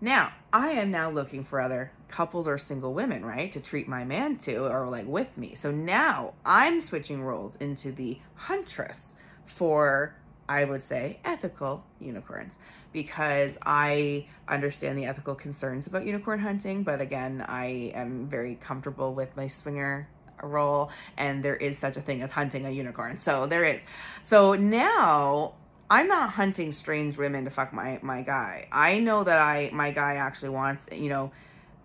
now, 0.01 0.33
I 0.53 0.71
am 0.73 0.91
now 0.91 1.11
looking 1.11 1.45
for 1.45 1.61
other 1.61 1.93
couples 2.09 2.49
or 2.49 2.57
single 2.57 2.95
women, 2.95 3.25
right, 3.25 3.53
to 3.53 3.61
treat 3.61 3.87
my 3.87 4.05
man 4.05 4.39
to 4.39 4.65
or 4.67 4.89
like 4.89 5.07
with 5.07 5.37
me. 5.37 5.55
So 5.55 5.71
now 5.71 6.35
I'm 6.45 6.81
switching 6.81 7.23
roles 7.23 7.57
into 7.57 7.93
the 7.93 8.19
huntress 8.35 9.15
for, 9.45 10.15
I 10.49 10.65
would 10.65 10.83
say, 10.83 11.21
ethical 11.25 11.85
unicorns 12.01 12.57
because 12.93 13.59
I 13.65 14.27
understand 14.49 14.99
the 14.99 15.05
ethical 15.05 15.35
concerns 15.35 15.87
about 15.87 16.07
unicorn 16.07 16.41
hunting. 16.41 16.83
But 16.83 17.01
again, 17.01 17.45
I 17.47 17.93
am 17.95 18.27
very 18.27 18.55
comfortable 18.55 19.15
with 19.15 19.37
my 19.37 19.49
swinger 19.49 20.09
role 20.43 20.91
and 21.19 21.43
there 21.43 21.57
is 21.57 21.79
such 21.79 21.99
a 21.99 22.01
thing 22.01 22.23
as 22.23 22.31
hunting 22.31 22.65
a 22.65 22.71
unicorn. 22.71 23.19
So 23.19 23.47
there 23.47 23.65
is. 23.65 23.83
So 24.23 24.55
now 24.55 25.55
I'm 25.91 26.07
not 26.07 26.31
hunting 26.31 26.71
strange 26.71 27.19
women 27.19 27.45
to 27.45 27.51
fuck 27.51 27.73
my 27.73 27.99
my 28.01 28.23
guy. 28.23 28.69
I 28.71 29.01
know 29.01 29.25
that 29.25 29.39
I 29.39 29.71
my 29.73 29.91
guy 29.91 30.15
actually 30.15 30.51
wants, 30.51 30.87
you 30.93 31.09
know, 31.09 31.33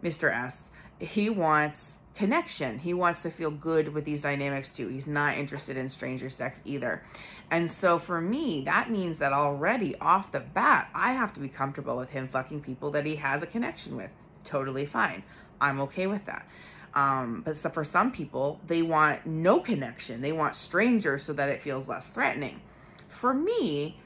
Mr. 0.03 0.31
S. 0.31 0.65
He 0.99 1.31
wants 1.31 1.97
connection. 2.13 2.77
He 2.77 2.93
wants 2.93 3.23
to 3.23 3.31
feel 3.31 3.49
good 3.49 3.93
with 3.93 4.05
these 4.05 4.21
dynamics 4.21 4.69
too. 4.69 4.87
He's 4.89 5.07
not 5.07 5.39
interested 5.39 5.75
in 5.75 5.89
stranger 5.89 6.29
sex 6.29 6.61
either. 6.65 7.01
And 7.49 7.69
so 7.69 7.97
for 7.97 8.21
me, 8.21 8.61
that 8.65 8.91
means 8.91 9.17
that 9.19 9.33
already 9.33 9.97
off 9.99 10.31
the 10.31 10.39
bat, 10.39 10.89
I 10.93 11.13
have 11.13 11.33
to 11.33 11.39
be 11.39 11.49
comfortable 11.49 11.97
with 11.97 12.11
him 12.11 12.27
fucking 12.27 12.61
people 12.61 12.91
that 12.91 13.07
he 13.07 13.15
has 13.15 13.41
a 13.41 13.47
connection 13.47 13.97
with. 13.97 14.11
Totally 14.43 14.85
fine. 14.85 15.23
I'm 15.59 15.81
okay 15.81 16.05
with 16.05 16.25
that. 16.27 16.47
Um, 16.93 17.41
but 17.43 17.57
so 17.57 17.69
for 17.69 17.83
some 17.83 18.11
people, 18.11 18.61
they 18.67 18.83
want 18.83 19.25
no 19.25 19.59
connection. 19.59 20.21
They 20.21 20.31
want 20.31 20.55
strangers 20.55 21.23
so 21.23 21.33
that 21.33 21.49
it 21.49 21.59
feels 21.59 21.89
less 21.89 22.07
threatening 22.07 22.61
for 23.15 23.33
me, 23.33 23.97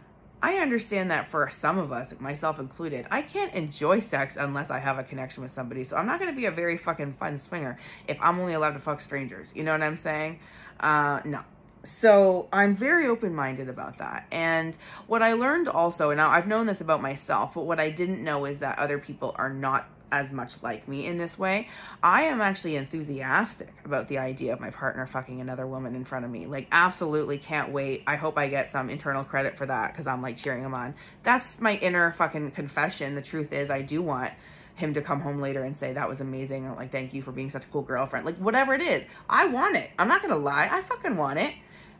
I 0.41 0.55
understand 0.55 1.11
that 1.11 1.27
for 1.27 1.49
some 1.49 1.77
of 1.77 1.91
us, 1.91 2.13
myself 2.19 2.59
included, 2.59 3.05
I 3.11 3.21
can't 3.21 3.53
enjoy 3.53 3.99
sex 3.99 4.37
unless 4.37 4.69
I 4.69 4.79
have 4.79 4.97
a 4.97 5.03
connection 5.03 5.43
with 5.43 5.51
somebody. 5.51 5.83
So 5.83 5.97
I'm 5.97 6.05
not 6.05 6.19
going 6.19 6.31
to 6.31 6.35
be 6.35 6.45
a 6.45 6.51
very 6.51 6.77
fucking 6.77 7.13
fun 7.13 7.37
swinger 7.37 7.77
if 8.07 8.17
I'm 8.21 8.39
only 8.39 8.53
allowed 8.53 8.73
to 8.73 8.79
fuck 8.79 9.01
strangers. 9.01 9.53
You 9.55 9.63
know 9.63 9.73
what 9.73 9.83
I'm 9.83 9.97
saying? 9.97 10.39
Uh, 10.79 11.19
no. 11.25 11.41
So 11.83 12.47
I'm 12.53 12.75
very 12.75 13.07
open 13.07 13.33
minded 13.35 13.67
about 13.67 13.97
that. 13.97 14.27
And 14.31 14.77
what 15.07 15.21
I 15.21 15.33
learned 15.33 15.67
also, 15.67 16.11
and 16.11 16.17
now 16.17 16.29
I've 16.29 16.47
known 16.47 16.67
this 16.67 16.81
about 16.81 17.01
myself, 17.01 17.53
but 17.53 17.65
what 17.65 17.79
I 17.79 17.89
didn't 17.89 18.23
know 18.23 18.45
is 18.45 18.59
that 18.59 18.79
other 18.79 18.97
people 18.97 19.33
are 19.37 19.49
not 19.49 19.89
as 20.11 20.31
much 20.31 20.61
like 20.63 20.87
me 20.87 21.05
in 21.05 21.17
this 21.17 21.37
way. 21.37 21.67
I 22.01 22.23
am 22.23 22.41
actually 22.41 22.75
enthusiastic 22.75 23.73
about 23.85 24.07
the 24.07 24.17
idea 24.19 24.53
of 24.53 24.59
my 24.59 24.69
partner 24.69 25.05
fucking 25.05 25.41
another 25.41 25.67
woman 25.67 25.95
in 25.95 26.05
front 26.05 26.25
of 26.25 26.31
me. 26.31 26.45
Like, 26.45 26.67
absolutely 26.71 27.37
can't 27.37 27.71
wait. 27.71 28.03
I 28.07 28.15
hope 28.15 28.37
I 28.37 28.47
get 28.47 28.69
some 28.69 28.89
internal 28.89 29.23
credit 29.23 29.57
for 29.57 29.65
that 29.65 29.91
because 29.91 30.07
I'm 30.07 30.21
like 30.21 30.37
cheering 30.37 30.63
him 30.63 30.73
on. 30.73 30.95
That's 31.23 31.59
my 31.59 31.75
inner 31.75 32.11
fucking 32.11 32.51
confession. 32.51 33.15
The 33.15 33.21
truth 33.21 33.53
is, 33.53 33.69
I 33.69 33.81
do 33.81 34.01
want 34.01 34.33
him 34.75 34.93
to 34.93 35.01
come 35.01 35.19
home 35.19 35.41
later 35.41 35.63
and 35.63 35.75
say 35.75 35.93
that 35.93 36.07
was 36.07 36.21
amazing. 36.21 36.73
Like, 36.75 36.91
thank 36.91 37.13
you 37.13 37.21
for 37.21 37.31
being 37.31 37.49
such 37.49 37.65
a 37.65 37.67
cool 37.67 37.81
girlfriend. 37.81 38.25
Like, 38.25 38.37
whatever 38.37 38.73
it 38.73 38.81
is, 38.81 39.05
I 39.29 39.47
want 39.47 39.75
it. 39.75 39.89
I'm 39.99 40.07
not 40.07 40.21
gonna 40.21 40.37
lie. 40.37 40.69
I 40.71 40.81
fucking 40.81 41.17
want 41.17 41.39
it. 41.39 41.53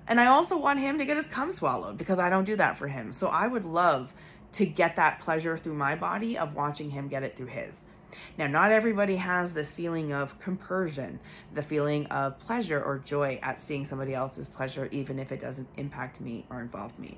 And 0.08 0.20
I 0.20 0.28
also 0.28 0.58
want 0.58 0.80
him 0.80 0.98
to 0.98 1.06
get 1.06 1.18
his 1.18 1.28
cum 1.28 1.52
swallowed 1.52 1.98
because 1.98 2.18
I 2.18 2.30
don't 2.32 2.46
do 2.46 2.56
that 2.56 2.78
for 2.78 2.88
him. 2.88 3.12
So 3.12 3.28
I 3.28 3.48
would 3.48 3.66
love 3.66 4.14
to 4.54 4.66
get 4.66 4.96
that 4.96 5.20
pleasure 5.20 5.58
through 5.58 5.76
my 5.76 5.96
body 5.96 6.38
of 6.38 6.56
watching 6.56 6.90
him 6.90 7.08
get 7.08 7.22
it 7.22 7.36
through 7.36 7.48
his. 7.48 7.86
Now, 8.38 8.48
not 8.48 8.72
everybody 8.72 9.18
has 9.18 9.54
this 9.54 9.72
feeling 9.74 10.14
of 10.14 10.40
compersion, 10.40 11.20
the 11.54 11.62
feeling 11.62 12.06
of 12.08 12.40
pleasure 12.40 12.82
or 12.82 13.00
joy 13.00 13.40
at 13.42 13.60
seeing 13.62 13.86
somebody 13.86 14.14
else's 14.14 14.48
pleasure, 14.48 14.88
even 14.92 15.20
if 15.20 15.32
it 15.32 15.40
doesn't 15.40 15.68
impact 15.78 16.22
me 16.22 16.46
or 16.50 16.62
involve 16.62 16.98
me. 16.98 17.18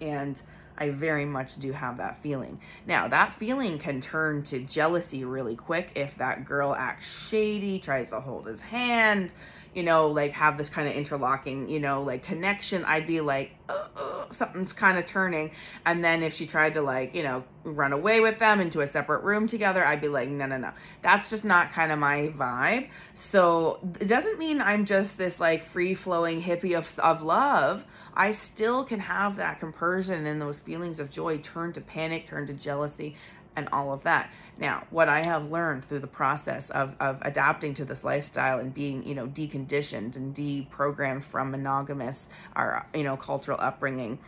And 0.00 0.40
I 0.78 0.90
very 0.90 1.24
much 1.24 1.56
do 1.56 1.72
have 1.72 1.98
that 1.98 2.18
feeling. 2.18 2.60
Now, 2.86 3.08
that 3.08 3.32
feeling 3.32 3.78
can 3.78 4.00
turn 4.00 4.42
to 4.44 4.60
jealousy 4.60 5.24
really 5.24 5.56
quick 5.56 5.92
if 5.94 6.18
that 6.18 6.44
girl 6.44 6.74
acts 6.74 7.28
shady, 7.28 7.78
tries 7.78 8.10
to 8.10 8.20
hold 8.20 8.46
his 8.46 8.60
hand, 8.60 9.32
you 9.76 9.82
know, 9.82 10.08
like 10.08 10.32
have 10.32 10.56
this 10.56 10.70
kind 10.70 10.88
of 10.88 10.94
interlocking, 10.94 11.68
you 11.68 11.80
know, 11.80 12.02
like 12.02 12.22
connection, 12.22 12.82
I'd 12.86 13.06
be 13.06 13.20
like, 13.20 13.52
uh, 13.68 13.88
uh, 13.94 14.30
something's 14.30 14.72
kind 14.72 14.96
of 14.96 15.04
turning. 15.04 15.50
And 15.84 16.02
then 16.02 16.22
if 16.22 16.34
she 16.34 16.46
tried 16.46 16.74
to 16.74 16.80
like, 16.80 17.14
you 17.14 17.22
know, 17.22 17.44
run 17.62 17.92
away 17.92 18.20
with 18.20 18.38
them 18.38 18.58
into 18.60 18.80
a 18.80 18.86
separate 18.86 19.22
room 19.22 19.46
together, 19.46 19.84
I'd 19.84 20.00
be 20.00 20.08
like, 20.08 20.30
no, 20.30 20.46
no, 20.46 20.56
no. 20.56 20.72
That's 21.02 21.28
just 21.28 21.44
not 21.44 21.72
kind 21.72 21.92
of 21.92 21.98
my 21.98 22.32
vibe. 22.34 22.88
So 23.12 23.80
it 24.00 24.08
doesn't 24.08 24.38
mean 24.38 24.62
I'm 24.62 24.86
just 24.86 25.18
this 25.18 25.38
like 25.38 25.62
free 25.62 25.94
flowing 25.94 26.42
hippie 26.42 26.76
of, 26.76 26.98
of 26.98 27.22
love. 27.22 27.84
I 28.16 28.32
still 28.32 28.82
can 28.82 29.00
have 29.00 29.36
that 29.36 29.60
compersion 29.60 30.26
and 30.26 30.40
those 30.40 30.60
feelings 30.60 30.98
of 31.00 31.10
joy 31.10 31.38
turn 31.38 31.72
to 31.74 31.80
panic, 31.80 32.26
turn 32.26 32.46
to 32.46 32.54
jealousy, 32.54 33.16
and 33.56 33.68
all 33.72 33.92
of 33.92 34.02
that. 34.04 34.30
Now, 34.58 34.84
what 34.90 35.08
I 35.08 35.24
have 35.24 35.50
learned 35.50 35.84
through 35.84 36.00
the 36.00 36.06
process 36.06 36.70
of, 36.70 36.94
of 37.00 37.18
adapting 37.22 37.74
to 37.74 37.84
this 37.84 38.04
lifestyle 38.04 38.58
and 38.58 38.72
being, 38.72 39.06
you 39.06 39.14
know, 39.14 39.26
deconditioned 39.26 40.16
and 40.16 40.34
deprogrammed 40.34 41.24
from 41.24 41.50
monogamous 41.50 42.28
or, 42.54 42.86
you 42.94 43.02
know, 43.02 43.16
cultural 43.16 43.58
upbringing 43.60 44.18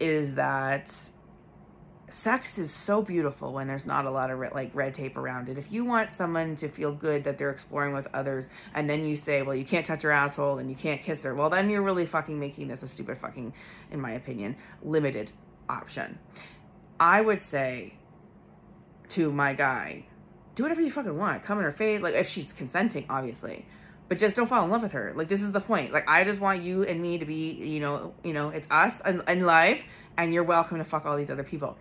is 0.00 0.34
that 0.34 0.94
sex 2.10 2.58
is 2.58 2.72
so 2.72 3.02
beautiful 3.02 3.52
when 3.52 3.66
there's 3.66 3.86
not 3.86 4.06
a 4.06 4.10
lot 4.10 4.30
of 4.30 4.38
like 4.38 4.74
red 4.74 4.94
tape 4.94 5.16
around 5.16 5.48
it. 5.48 5.58
If 5.58 5.72
you 5.72 5.84
want 5.84 6.12
someone 6.12 6.56
to 6.56 6.68
feel 6.68 6.92
good 6.92 7.24
that 7.24 7.38
they're 7.38 7.50
exploring 7.50 7.94
with 7.94 8.08
others, 8.14 8.50
and 8.74 8.88
then 8.88 9.04
you 9.04 9.16
say, 9.16 9.42
"Well, 9.42 9.56
you 9.56 9.64
can't 9.64 9.84
touch 9.84 10.02
her 10.02 10.10
asshole 10.10 10.58
and 10.58 10.70
you 10.70 10.76
can't 10.76 11.02
kiss 11.02 11.22
her," 11.22 11.34
well, 11.34 11.50
then 11.50 11.70
you're 11.70 11.82
really 11.82 12.06
fucking 12.06 12.38
making 12.38 12.68
this 12.68 12.82
a 12.82 12.88
stupid 12.88 13.18
fucking, 13.18 13.52
in 13.90 14.00
my 14.00 14.12
opinion, 14.12 14.56
limited 14.82 15.32
option. 15.68 16.18
I 17.00 17.20
would 17.20 17.40
say 17.40 17.94
to 19.10 19.32
my 19.32 19.54
guy, 19.54 20.06
do 20.54 20.64
whatever 20.64 20.82
you 20.82 20.90
fucking 20.90 21.16
want. 21.16 21.42
Come 21.42 21.58
in 21.58 21.64
her 21.64 21.72
face, 21.72 22.00
like 22.00 22.14
if 22.14 22.28
she's 22.28 22.52
consenting, 22.52 23.06
obviously. 23.08 23.66
But 24.08 24.18
just 24.18 24.36
don't 24.36 24.46
fall 24.46 24.64
in 24.64 24.70
love 24.70 24.82
with 24.82 24.92
her. 24.92 25.12
Like 25.14 25.28
this 25.28 25.42
is 25.42 25.52
the 25.52 25.60
point. 25.60 25.92
Like 25.92 26.08
I 26.08 26.24
just 26.24 26.40
want 26.40 26.62
you 26.62 26.82
and 26.84 27.00
me 27.00 27.18
to 27.18 27.24
be, 27.24 27.52
you 27.52 27.80
know, 27.80 28.14
you 28.24 28.32
know, 28.32 28.48
it's 28.48 28.66
us 28.70 29.00
in, 29.02 29.22
in 29.28 29.44
life, 29.44 29.84
and 30.16 30.32
you're 30.32 30.44
welcome 30.44 30.78
to 30.78 30.84
fuck 30.84 31.06
all 31.06 31.16
these 31.16 31.30
other 31.30 31.44
people. 31.44 31.76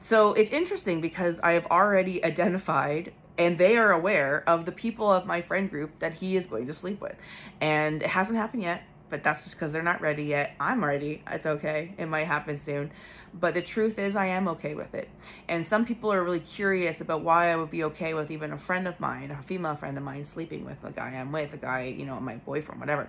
So 0.00 0.32
it's 0.34 0.50
interesting 0.50 1.00
because 1.00 1.40
I 1.40 1.52
have 1.52 1.66
already 1.66 2.24
identified 2.24 3.12
and 3.38 3.58
they 3.58 3.76
are 3.76 3.92
aware 3.92 4.44
of 4.46 4.66
the 4.66 4.72
people 4.72 5.10
of 5.10 5.26
my 5.26 5.40
friend 5.40 5.70
group 5.70 5.98
that 6.00 6.14
he 6.14 6.36
is 6.36 6.46
going 6.46 6.66
to 6.66 6.74
sleep 6.74 7.00
with. 7.00 7.16
And 7.60 8.02
it 8.02 8.08
hasn't 8.08 8.36
happened 8.36 8.62
yet 8.62 8.82
but 9.12 9.22
that's 9.22 9.44
just 9.44 9.56
because 9.56 9.72
they're 9.72 9.82
not 9.82 10.00
ready 10.00 10.24
yet. 10.24 10.54
I'm 10.58 10.82
ready. 10.82 11.22
It's 11.30 11.44
okay. 11.44 11.92
It 11.98 12.06
might 12.06 12.26
happen 12.26 12.56
soon. 12.56 12.90
But 13.34 13.52
the 13.52 13.60
truth 13.60 13.98
is, 13.98 14.16
I 14.16 14.28
am 14.28 14.48
okay 14.48 14.74
with 14.74 14.94
it. 14.94 15.10
And 15.48 15.66
some 15.66 15.84
people 15.84 16.10
are 16.10 16.24
really 16.24 16.40
curious 16.40 17.02
about 17.02 17.20
why 17.20 17.52
I 17.52 17.56
would 17.56 17.70
be 17.70 17.84
okay 17.84 18.14
with 18.14 18.30
even 18.30 18.54
a 18.54 18.58
friend 18.58 18.88
of 18.88 18.98
mine, 19.00 19.30
a 19.30 19.42
female 19.42 19.74
friend 19.74 19.98
of 19.98 20.02
mine, 20.02 20.24
sleeping 20.24 20.64
with 20.64 20.80
the 20.80 20.92
guy 20.92 21.08
I'm 21.10 21.30
with, 21.30 21.52
a 21.52 21.58
guy, 21.58 21.94
you 21.94 22.06
know, 22.06 22.18
my 22.20 22.36
boyfriend, 22.36 22.80
whatever. 22.80 23.06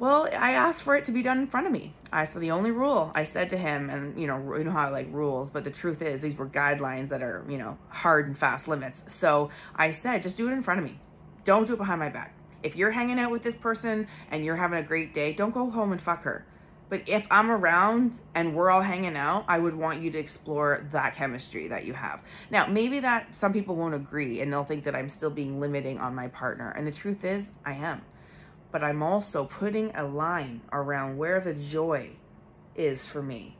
Well, 0.00 0.28
I 0.36 0.52
asked 0.54 0.82
for 0.82 0.96
it 0.96 1.04
to 1.04 1.12
be 1.12 1.22
done 1.22 1.38
in 1.38 1.46
front 1.46 1.68
of 1.68 1.72
me. 1.72 1.94
I 2.12 2.24
said 2.24 2.42
the 2.42 2.50
only 2.50 2.72
rule 2.72 3.12
I 3.14 3.22
said 3.22 3.50
to 3.50 3.56
him, 3.56 3.90
and 3.90 4.20
you 4.20 4.26
know, 4.26 4.56
you 4.56 4.64
know 4.64 4.72
how 4.72 4.88
I 4.88 4.90
like 4.90 5.06
rules, 5.12 5.50
but 5.50 5.62
the 5.62 5.70
truth 5.70 6.02
is 6.02 6.20
these 6.20 6.36
were 6.36 6.48
guidelines 6.48 7.10
that 7.10 7.22
are, 7.22 7.44
you 7.48 7.58
know, 7.58 7.78
hard 7.90 8.26
and 8.26 8.36
fast 8.36 8.66
limits. 8.66 9.04
So 9.06 9.50
I 9.76 9.92
said, 9.92 10.24
just 10.24 10.36
do 10.36 10.48
it 10.48 10.52
in 10.52 10.62
front 10.62 10.80
of 10.80 10.84
me. 10.84 10.98
Don't 11.44 11.64
do 11.64 11.74
it 11.74 11.78
behind 11.78 12.00
my 12.00 12.08
back 12.08 12.34
if 12.62 12.76
you're 12.76 12.90
hanging 12.90 13.18
out 13.18 13.30
with 13.30 13.42
this 13.42 13.54
person 13.54 14.06
and 14.30 14.44
you're 14.44 14.56
having 14.56 14.78
a 14.78 14.82
great 14.82 15.14
day, 15.14 15.32
don't 15.32 15.54
go 15.54 15.70
home 15.70 15.92
and 15.92 16.00
fuck 16.00 16.22
her. 16.22 16.44
But 16.88 17.02
if 17.06 17.26
I'm 17.30 17.50
around 17.50 18.20
and 18.34 18.54
we're 18.54 18.70
all 18.70 18.80
hanging 18.80 19.16
out, 19.16 19.44
I 19.46 19.58
would 19.58 19.74
want 19.74 20.00
you 20.00 20.10
to 20.10 20.18
explore 20.18 20.86
that 20.90 21.14
chemistry 21.14 21.68
that 21.68 21.84
you 21.84 21.92
have. 21.92 22.22
Now, 22.50 22.66
maybe 22.66 23.00
that 23.00 23.34
some 23.36 23.52
people 23.52 23.76
won't 23.76 23.94
agree 23.94 24.40
and 24.40 24.52
they'll 24.52 24.64
think 24.64 24.84
that 24.84 24.96
I'm 24.96 25.08
still 25.08 25.30
being 25.30 25.60
limiting 25.60 25.98
on 25.98 26.14
my 26.14 26.28
partner. 26.28 26.70
And 26.70 26.86
the 26.86 26.92
truth 26.92 27.24
is, 27.24 27.52
I 27.64 27.74
am. 27.74 28.02
But 28.70 28.82
I'm 28.82 29.02
also 29.02 29.44
putting 29.44 29.94
a 29.94 30.04
line 30.04 30.62
around 30.72 31.18
where 31.18 31.40
the 31.40 31.54
joy 31.54 32.10
is 32.74 33.04
for 33.04 33.22
me. 33.22 33.56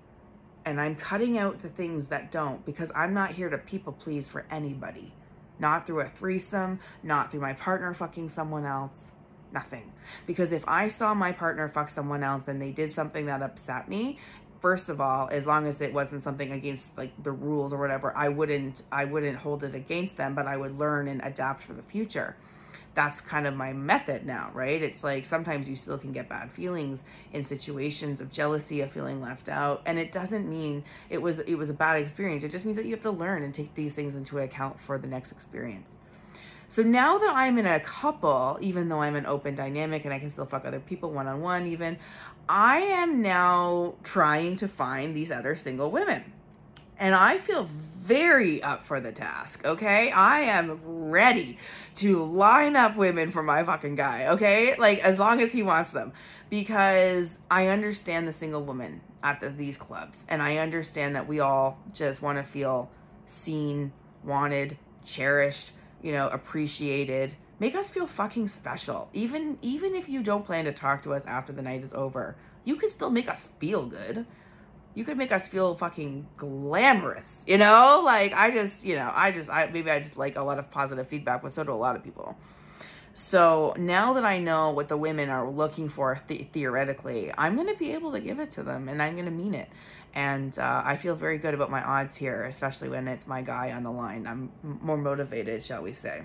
And 0.64 0.80
I'm 0.80 0.96
cutting 0.96 1.38
out 1.38 1.60
the 1.60 1.68
things 1.68 2.08
that 2.08 2.30
don't 2.30 2.64
because 2.64 2.92
I'm 2.94 3.14
not 3.14 3.32
here 3.32 3.48
to 3.48 3.58
people 3.58 3.92
please 3.92 4.28
for 4.28 4.46
anybody 4.50 5.12
not 5.58 5.86
through 5.86 6.00
a 6.00 6.08
threesome, 6.08 6.80
not 7.02 7.30
through 7.30 7.40
my 7.40 7.52
partner 7.52 7.94
fucking 7.94 8.28
someone 8.28 8.64
else, 8.64 9.10
nothing. 9.52 9.92
Because 10.26 10.52
if 10.52 10.64
I 10.68 10.88
saw 10.88 11.14
my 11.14 11.32
partner 11.32 11.68
fuck 11.68 11.88
someone 11.88 12.22
else 12.22 12.48
and 12.48 12.60
they 12.60 12.70
did 12.70 12.92
something 12.92 13.26
that 13.26 13.42
upset 13.42 13.88
me, 13.88 14.18
first 14.60 14.88
of 14.88 15.00
all, 15.00 15.28
as 15.30 15.46
long 15.46 15.66
as 15.66 15.80
it 15.80 15.92
wasn't 15.92 16.22
something 16.22 16.52
against 16.52 16.96
like 16.96 17.12
the 17.22 17.32
rules 17.32 17.72
or 17.72 17.78
whatever, 17.78 18.16
I 18.16 18.28
wouldn't 18.28 18.82
I 18.90 19.04
wouldn't 19.04 19.38
hold 19.38 19.64
it 19.64 19.74
against 19.74 20.16
them, 20.16 20.34
but 20.34 20.46
I 20.46 20.56
would 20.56 20.78
learn 20.78 21.08
and 21.08 21.20
adapt 21.24 21.62
for 21.62 21.72
the 21.72 21.82
future 21.82 22.36
that's 22.98 23.20
kind 23.20 23.46
of 23.46 23.54
my 23.54 23.72
method 23.72 24.26
now, 24.26 24.50
right? 24.52 24.82
It's 24.82 25.04
like 25.04 25.24
sometimes 25.24 25.68
you 25.68 25.76
still 25.76 25.98
can 25.98 26.10
get 26.10 26.28
bad 26.28 26.50
feelings 26.50 27.04
in 27.32 27.44
situations 27.44 28.20
of 28.20 28.32
jealousy, 28.32 28.80
of 28.80 28.90
feeling 28.90 29.22
left 29.22 29.48
out, 29.48 29.82
and 29.86 30.00
it 30.00 30.10
doesn't 30.10 30.50
mean 30.50 30.82
it 31.08 31.22
was 31.22 31.38
it 31.38 31.54
was 31.54 31.70
a 31.70 31.74
bad 31.74 32.02
experience. 32.02 32.42
It 32.42 32.50
just 32.50 32.64
means 32.64 32.76
that 32.76 32.86
you 32.86 32.90
have 32.90 33.02
to 33.02 33.12
learn 33.12 33.44
and 33.44 33.54
take 33.54 33.72
these 33.76 33.94
things 33.94 34.16
into 34.16 34.40
account 34.40 34.80
for 34.80 34.98
the 34.98 35.06
next 35.06 35.30
experience. 35.30 35.88
So 36.66 36.82
now 36.82 37.18
that 37.18 37.32
I'm 37.32 37.56
in 37.58 37.66
a 37.66 37.78
couple, 37.78 38.58
even 38.60 38.88
though 38.88 39.00
I'm 39.00 39.14
an 39.14 39.26
open 39.26 39.54
dynamic 39.54 40.04
and 40.04 40.12
I 40.12 40.18
can 40.18 40.28
still 40.28 40.46
fuck 40.46 40.64
other 40.64 40.80
people 40.80 41.12
one 41.12 41.28
on 41.28 41.40
one, 41.40 41.68
even, 41.68 41.98
I 42.48 42.78
am 42.78 43.22
now 43.22 43.94
trying 44.02 44.56
to 44.56 44.66
find 44.66 45.14
these 45.14 45.30
other 45.30 45.54
single 45.54 45.92
women 45.92 46.24
and 46.98 47.14
I 47.14 47.38
feel 47.38 47.64
very 48.08 48.62
up 48.62 48.82
for 48.82 49.00
the 49.00 49.12
task, 49.12 49.64
okay? 49.64 50.10
I 50.10 50.40
am 50.40 50.80
ready 50.84 51.58
to 51.96 52.24
line 52.24 52.74
up 52.74 52.96
women 52.96 53.30
for 53.30 53.42
my 53.42 53.62
fucking 53.62 53.96
guy, 53.96 54.28
okay? 54.28 54.76
Like, 54.76 55.00
as 55.00 55.18
long 55.18 55.40
as 55.40 55.52
he 55.52 55.62
wants 55.62 55.90
them. 55.90 56.12
Because 56.48 57.38
I 57.50 57.66
understand 57.66 58.26
the 58.26 58.32
single 58.32 58.64
woman 58.64 59.02
at 59.22 59.40
the, 59.40 59.50
these 59.50 59.76
clubs. 59.76 60.24
And 60.28 60.42
I 60.42 60.56
understand 60.56 61.16
that 61.16 61.28
we 61.28 61.40
all 61.40 61.78
just 61.92 62.22
want 62.22 62.38
to 62.38 62.44
feel 62.44 62.90
seen, 63.26 63.92
wanted, 64.24 64.78
cherished, 65.04 65.72
you 66.02 66.12
know, 66.12 66.28
appreciated. 66.28 67.34
Make 67.60 67.74
us 67.74 67.90
feel 67.90 68.06
fucking 68.06 68.48
special. 68.48 69.08
Even 69.12 69.58
even 69.62 69.94
if 69.94 70.08
you 70.08 70.22
don't 70.22 70.46
plan 70.46 70.64
to 70.64 70.72
talk 70.72 71.02
to 71.02 71.12
us 71.12 71.26
after 71.26 71.52
the 71.52 71.62
night 71.62 71.82
is 71.82 71.92
over, 71.92 72.36
you 72.64 72.76
can 72.76 72.88
still 72.88 73.10
make 73.10 73.28
us 73.28 73.48
feel 73.58 73.84
good 73.84 74.24
you 74.98 75.04
could 75.04 75.16
make 75.16 75.30
us 75.30 75.46
feel 75.46 75.76
fucking 75.76 76.26
glamorous, 76.36 77.44
you 77.46 77.56
know? 77.56 78.02
Like 78.04 78.32
I 78.34 78.50
just, 78.50 78.84
you 78.84 78.96
know, 78.96 79.12
I 79.14 79.30
just, 79.30 79.48
I 79.48 79.70
maybe 79.72 79.92
I 79.92 80.00
just 80.00 80.16
like 80.16 80.34
a 80.34 80.42
lot 80.42 80.58
of 80.58 80.72
positive 80.72 81.06
feedback, 81.06 81.42
but 81.42 81.52
so 81.52 81.62
do 81.62 81.72
a 81.72 81.74
lot 81.74 81.94
of 81.94 82.02
people. 82.02 82.36
So 83.14 83.74
now 83.78 84.14
that 84.14 84.24
I 84.24 84.40
know 84.40 84.70
what 84.70 84.88
the 84.88 84.96
women 84.96 85.28
are 85.28 85.48
looking 85.48 85.88
for 85.88 86.20
th- 86.26 86.48
theoretically, 86.50 87.32
I'm 87.38 87.54
going 87.54 87.68
to 87.68 87.78
be 87.78 87.92
able 87.92 88.10
to 88.10 88.18
give 88.18 88.40
it 88.40 88.50
to 88.52 88.64
them 88.64 88.88
and 88.88 89.00
I'm 89.00 89.12
going 89.12 89.26
to 89.26 89.30
mean 89.30 89.54
it. 89.54 89.68
And 90.14 90.58
uh, 90.58 90.82
I 90.84 90.96
feel 90.96 91.14
very 91.14 91.38
good 91.38 91.54
about 91.54 91.70
my 91.70 91.82
odds 91.82 92.16
here, 92.16 92.42
especially 92.42 92.88
when 92.88 93.06
it's 93.06 93.28
my 93.28 93.42
guy 93.42 93.70
on 93.70 93.84
the 93.84 93.92
line. 93.92 94.26
I'm 94.26 94.50
more 94.62 94.96
motivated, 94.96 95.62
shall 95.62 95.82
we 95.84 95.92
say 95.92 96.24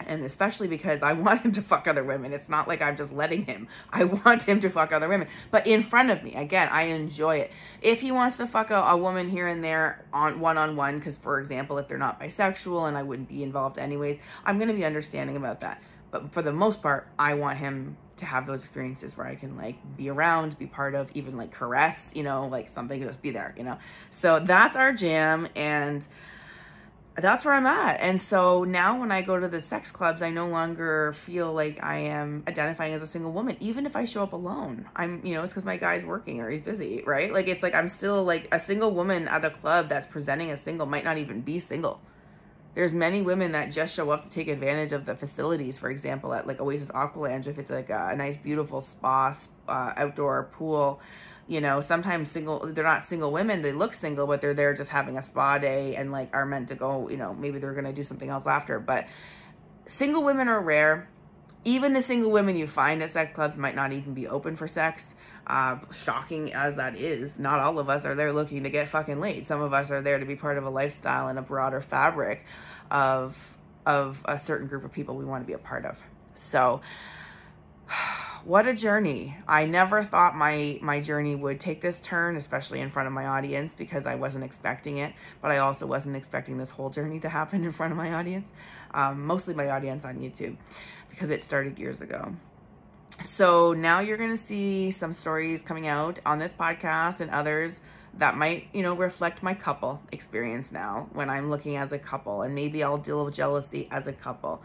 and 0.00 0.24
especially 0.24 0.68
because 0.68 1.02
I 1.02 1.12
want 1.14 1.42
him 1.42 1.52
to 1.52 1.62
fuck 1.62 1.86
other 1.86 2.04
women. 2.04 2.32
It's 2.32 2.48
not 2.48 2.68
like 2.68 2.82
I'm 2.82 2.96
just 2.96 3.12
letting 3.12 3.44
him. 3.44 3.68
I 3.90 4.04
want 4.04 4.44
him 4.44 4.60
to 4.60 4.70
fuck 4.70 4.92
other 4.92 5.08
women, 5.08 5.28
but 5.50 5.66
in 5.66 5.82
front 5.82 6.10
of 6.10 6.22
me. 6.22 6.34
Again, 6.34 6.68
I 6.70 6.82
enjoy 6.82 7.38
it. 7.38 7.52
If 7.82 8.00
he 8.00 8.12
wants 8.12 8.36
to 8.38 8.46
fuck 8.46 8.70
a, 8.70 8.76
a 8.76 8.96
woman 8.96 9.28
here 9.28 9.46
and 9.46 9.62
there 9.62 10.04
on 10.12 10.40
one 10.40 10.58
on 10.58 10.76
one, 10.76 10.98
because 10.98 11.16
for 11.16 11.38
example, 11.38 11.78
if 11.78 11.88
they're 11.88 11.98
not 11.98 12.20
bisexual 12.20 12.88
and 12.88 12.96
I 12.96 13.02
wouldn't 13.02 13.28
be 13.28 13.42
involved 13.42 13.78
anyways, 13.78 14.18
I'm 14.44 14.58
gonna 14.58 14.74
be 14.74 14.84
understanding 14.84 15.36
about 15.36 15.60
that. 15.60 15.82
But 16.10 16.32
for 16.32 16.42
the 16.42 16.52
most 16.52 16.82
part, 16.82 17.06
I 17.18 17.34
want 17.34 17.58
him 17.58 17.96
to 18.16 18.26
have 18.26 18.46
those 18.46 18.62
experiences 18.62 19.16
where 19.16 19.26
I 19.26 19.34
can 19.34 19.56
like 19.56 19.76
be 19.96 20.08
around, 20.08 20.58
be 20.58 20.66
part 20.66 20.94
of, 20.94 21.10
even 21.14 21.36
like 21.36 21.52
caress, 21.52 22.12
you 22.14 22.22
know, 22.22 22.46
like 22.48 22.68
something 22.68 23.00
just 23.00 23.22
be 23.22 23.30
there, 23.30 23.54
you 23.56 23.62
know. 23.62 23.78
So 24.10 24.40
that's 24.40 24.76
our 24.76 24.92
jam 24.92 25.48
and 25.54 26.06
that's 27.20 27.44
where 27.44 27.54
I'm 27.54 27.66
at. 27.66 28.00
And 28.00 28.20
so 28.20 28.64
now 28.64 29.00
when 29.00 29.10
I 29.10 29.22
go 29.22 29.38
to 29.38 29.48
the 29.48 29.60
sex 29.60 29.90
clubs, 29.90 30.22
I 30.22 30.30
no 30.30 30.48
longer 30.48 31.12
feel 31.14 31.52
like 31.52 31.82
I 31.82 31.98
am 31.98 32.44
identifying 32.46 32.94
as 32.94 33.02
a 33.02 33.06
single 33.06 33.32
woman, 33.32 33.56
even 33.60 33.86
if 33.86 33.96
I 33.96 34.04
show 34.04 34.22
up 34.22 34.32
alone. 34.32 34.88
I'm, 34.94 35.24
you 35.24 35.34
know, 35.34 35.42
it's 35.42 35.52
because 35.52 35.64
my 35.64 35.76
guy's 35.76 36.04
working 36.04 36.40
or 36.40 36.48
he's 36.48 36.60
busy, 36.60 37.02
right? 37.06 37.32
Like 37.32 37.48
it's 37.48 37.62
like 37.62 37.74
I'm 37.74 37.88
still 37.88 38.24
like 38.24 38.48
a 38.52 38.60
single 38.60 38.92
woman 38.92 39.26
at 39.28 39.44
a 39.44 39.50
club 39.50 39.88
that's 39.88 40.06
presenting 40.06 40.50
as 40.50 40.60
single 40.60 40.86
might 40.86 41.04
not 41.04 41.18
even 41.18 41.40
be 41.40 41.58
single. 41.58 42.00
there's 42.78 42.92
many 42.92 43.22
women 43.22 43.50
that 43.52 43.72
just 43.72 43.92
show 43.92 44.10
up 44.10 44.22
to 44.22 44.30
take 44.30 44.46
advantage 44.46 44.92
of 44.92 45.04
the 45.04 45.16
facilities. 45.16 45.78
For 45.78 45.90
example, 45.90 46.32
at 46.32 46.46
like 46.46 46.60
Oasis 46.60 46.90
Aqua 46.94 47.22
Lounge, 47.22 47.48
if 47.48 47.58
it's 47.58 47.70
like 47.70 47.90
a, 47.90 48.10
a 48.12 48.16
nice, 48.16 48.36
beautiful 48.36 48.80
spa, 48.80 49.34
uh, 49.68 49.92
outdoor 49.96 50.44
pool. 50.52 51.00
You 51.48 51.60
know, 51.60 51.80
sometimes 51.80 52.30
single, 52.30 52.60
they're 52.72 52.84
not 52.84 53.02
single 53.02 53.32
women. 53.32 53.62
They 53.62 53.72
look 53.72 53.94
single, 53.94 54.26
but 54.26 54.40
they're 54.40 54.54
there 54.54 54.74
just 54.74 54.90
having 54.90 55.16
a 55.18 55.22
spa 55.22 55.58
day 55.58 55.96
and 55.96 56.12
like 56.12 56.28
are 56.34 56.46
meant 56.46 56.68
to 56.68 56.74
go. 56.74 57.08
You 57.08 57.16
know, 57.16 57.34
maybe 57.34 57.58
they're 57.58 57.72
gonna 57.72 57.92
do 57.92 58.04
something 58.04 58.28
else 58.28 58.46
after. 58.46 58.78
But 58.78 59.08
single 59.86 60.22
women 60.22 60.48
are 60.48 60.60
rare 60.60 61.08
even 61.64 61.92
the 61.92 62.02
single 62.02 62.30
women 62.30 62.56
you 62.56 62.66
find 62.66 63.02
at 63.02 63.10
sex 63.10 63.34
clubs 63.34 63.56
might 63.56 63.74
not 63.74 63.92
even 63.92 64.14
be 64.14 64.28
open 64.28 64.56
for 64.56 64.68
sex. 64.68 65.14
Uh, 65.46 65.78
shocking 65.92 66.52
as 66.54 66.76
that 66.76 66.96
is, 66.96 67.38
not 67.38 67.60
all 67.60 67.78
of 67.78 67.88
us 67.88 68.04
are 68.04 68.14
there 68.14 68.32
looking 68.32 68.62
to 68.62 68.70
get 68.70 68.88
fucking 68.88 69.20
laid. 69.20 69.46
Some 69.46 69.60
of 69.60 69.72
us 69.72 69.90
are 69.90 70.00
there 70.00 70.18
to 70.18 70.24
be 70.24 70.36
part 70.36 70.56
of 70.56 70.64
a 70.64 70.70
lifestyle 70.70 71.28
and 71.28 71.38
a 71.38 71.42
broader 71.42 71.80
fabric 71.80 72.44
of 72.90 73.56
of 73.86 74.22
a 74.26 74.38
certain 74.38 74.66
group 74.66 74.84
of 74.84 74.92
people 74.92 75.16
we 75.16 75.24
want 75.24 75.42
to 75.42 75.46
be 75.46 75.54
a 75.54 75.58
part 75.58 75.86
of. 75.86 75.98
So, 76.34 76.80
what 78.44 78.66
a 78.66 78.74
journey. 78.74 79.36
I 79.46 79.66
never 79.66 80.02
thought 80.02 80.36
my 80.36 80.78
my 80.82 81.00
journey 81.00 81.34
would 81.34 81.60
take 81.60 81.80
this 81.80 82.00
turn, 82.00 82.36
especially 82.36 82.80
in 82.80 82.90
front 82.90 83.06
of 83.06 83.12
my 83.12 83.26
audience 83.26 83.74
because 83.74 84.06
I 84.06 84.14
wasn't 84.14 84.44
expecting 84.44 84.98
it, 84.98 85.12
but 85.40 85.50
I 85.50 85.58
also 85.58 85.86
wasn't 85.86 86.16
expecting 86.16 86.58
this 86.58 86.70
whole 86.70 86.90
journey 86.90 87.20
to 87.20 87.28
happen 87.38 87.64
in 87.64 87.72
front 87.72 87.92
of 87.92 87.96
my 87.96 88.14
audience. 88.14 88.48
Um, 88.92 89.26
mostly 89.26 89.54
my 89.54 89.70
audience 89.70 90.04
on 90.04 90.18
YouTube 90.18 90.56
because 91.10 91.30
it 91.30 91.42
started 91.42 91.78
years 91.78 92.00
ago. 92.00 92.34
So 93.22 93.72
now 93.72 94.00
you're 94.00 94.16
going 94.16 94.30
to 94.30 94.36
see 94.36 94.90
some 94.90 95.12
stories 95.12 95.62
coming 95.62 95.86
out 95.86 96.20
on 96.24 96.38
this 96.38 96.52
podcast 96.52 97.20
and 97.20 97.30
others 97.30 97.80
that 98.14 98.36
might, 98.36 98.68
you 98.72 98.82
know, 98.82 98.94
reflect 98.94 99.42
my 99.42 99.54
couple 99.54 100.00
experience 100.12 100.70
now 100.70 101.08
when 101.12 101.28
I'm 101.28 101.50
looking 101.50 101.76
as 101.76 101.92
a 101.92 101.98
couple 101.98 102.42
and 102.42 102.54
maybe 102.54 102.82
I'll 102.82 102.96
deal 102.96 103.24
with 103.24 103.34
jealousy 103.34 103.88
as 103.90 104.06
a 104.06 104.12
couple. 104.12 104.62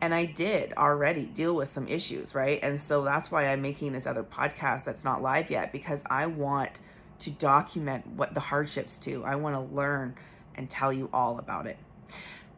And 0.00 0.14
I 0.14 0.26
did 0.26 0.72
already 0.74 1.24
deal 1.24 1.54
with 1.54 1.68
some 1.68 1.88
issues, 1.88 2.34
right? 2.34 2.60
And 2.62 2.80
so 2.80 3.02
that's 3.02 3.30
why 3.30 3.48
I'm 3.48 3.62
making 3.62 3.92
this 3.92 4.06
other 4.06 4.22
podcast 4.22 4.84
that's 4.84 5.04
not 5.04 5.22
live 5.22 5.50
yet 5.50 5.72
because 5.72 6.02
I 6.10 6.26
want 6.26 6.80
to 7.20 7.30
document 7.30 8.06
what 8.06 8.34
the 8.34 8.40
hardships 8.40 8.98
too. 8.98 9.24
I 9.24 9.36
want 9.36 9.54
to 9.54 9.74
learn 9.74 10.14
and 10.54 10.68
tell 10.68 10.92
you 10.92 11.08
all 11.12 11.38
about 11.38 11.66
it 11.66 11.78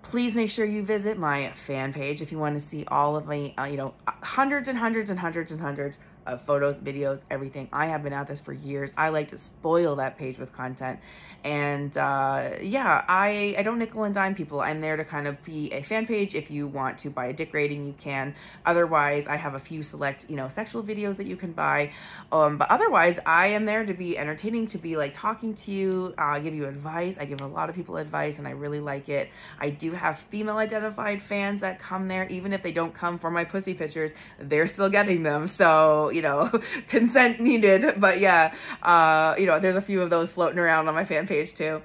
please 0.03 0.35
make 0.35 0.49
sure 0.49 0.65
you 0.65 0.83
visit 0.83 1.19
my 1.19 1.53
fan 1.53 1.93
page 1.93 2.23
if 2.23 2.33
you 2.33 2.39
want 2.39 2.59
to 2.59 2.61
see 2.61 2.85
all 2.89 3.17
of 3.17 3.27
my, 3.27 3.53
uh, 3.59 3.65
you 3.65 3.77
know, 3.77 3.93
hundreds 4.07 4.69
and 4.69 4.79
hundreds 4.79 5.11
and 5.11 5.19
hundreds 5.19 5.53
and 5.53 5.61
hundreds 5.61 5.99
of 6.33 6.41
photos, 6.41 6.79
videos, 6.79 7.23
everything. 7.31 7.69
I 7.73 7.87
have 7.87 8.03
been 8.03 8.13
at 8.13 8.29
this 8.29 8.41
for 8.41 8.53
years. 8.53 8.93
I 8.97 9.09
like 9.09 9.29
to 9.29 9.39
spoil 9.39 9.97
that 9.97 10.19
page 10.19 10.39
with 10.39 10.53
content. 10.53 11.01
And 11.45 11.97
uh, 11.97 12.51
yeah, 12.61 13.05
I, 13.09 13.55
I 13.57 13.63
don't 13.63 13.79
nickel 13.79 14.05
and 14.05 14.15
dime 14.15 14.35
people. 14.35 14.61
I'm 14.61 14.81
there 14.81 14.97
to 14.97 15.05
kind 15.05 15.27
of 15.27 15.43
be 15.45 15.73
a 15.73 15.83
fan 15.83 16.07
page. 16.07 16.35
If 16.35 16.51
you 16.51 16.67
want 16.67 16.99
to 16.99 17.11
buy 17.11 17.27
a 17.27 17.33
dick 17.33 17.55
rating, 17.55 17.87
you 17.87 17.95
can. 17.99 18.35
Otherwise, 18.67 19.27
I 19.27 19.37
have 19.37 19.55
a 19.55 19.59
few 19.59 19.83
select, 19.83 20.27
you 20.29 20.37
know, 20.37 20.49
sexual 20.49 20.83
videos 20.83 21.17
that 21.17 21.27
you 21.27 21.37
can 21.37 21.53
buy. 21.53 21.93
Um, 22.33 22.59
but 22.59 22.71
otherwise, 22.71 23.19
I 23.25 23.49
am 23.49 23.65
there 23.67 23.85
to 23.85 23.95
be 23.95 24.19
entertaining, 24.19 24.67
to 24.67 24.79
be 24.79 24.97
like 24.97 25.15
talking 25.15 25.55
to 25.55 25.71
you, 25.71 26.15
uh, 26.19 26.39
give 26.41 26.55
you 26.55 26.67
advice. 26.67 27.19
I 27.19 27.25
give 27.25 27.41
a 27.41 27.47
lot 27.47 27.69
of 27.69 27.77
people 27.77 27.97
advice 27.97 28.39
and 28.39 28.47
I 28.47 28.53
really 28.53 28.81
like 28.81 29.09
it. 29.09 29.31
I 29.61 29.71
do 29.71 29.93
have 29.93 30.19
female 30.19 30.59
identified 30.59 31.23
fans 31.23 31.61
that 31.61 31.79
come 31.79 32.09
there, 32.09 32.27
even 32.29 32.53
if 32.53 32.63
they 32.63 32.73
don't 32.73 32.93
come 32.93 33.19
for 33.19 33.31
my 33.31 33.45
pussy 33.45 33.75
pictures, 33.75 34.13
they're 34.39 34.67
still 34.67 34.91
getting 34.91 35.23
them. 35.23 35.47
So, 35.47 36.11
you 36.19 36.23
know, 36.23 36.51
consent 36.89 37.39
needed. 37.39 37.95
But 38.01 38.19
yeah, 38.19 38.53
uh, 38.83 39.37
you 39.39 39.47
know, 39.47 39.61
there's 39.61 39.77
a 39.77 39.83
few 39.83 40.03
of 40.03 40.11
those 40.11 40.33
floating 40.33 40.59
around 40.59 40.89
on 40.89 40.95
my 40.95 41.05
fan 41.05 41.29
page 41.29 41.55
too. 41.55 41.81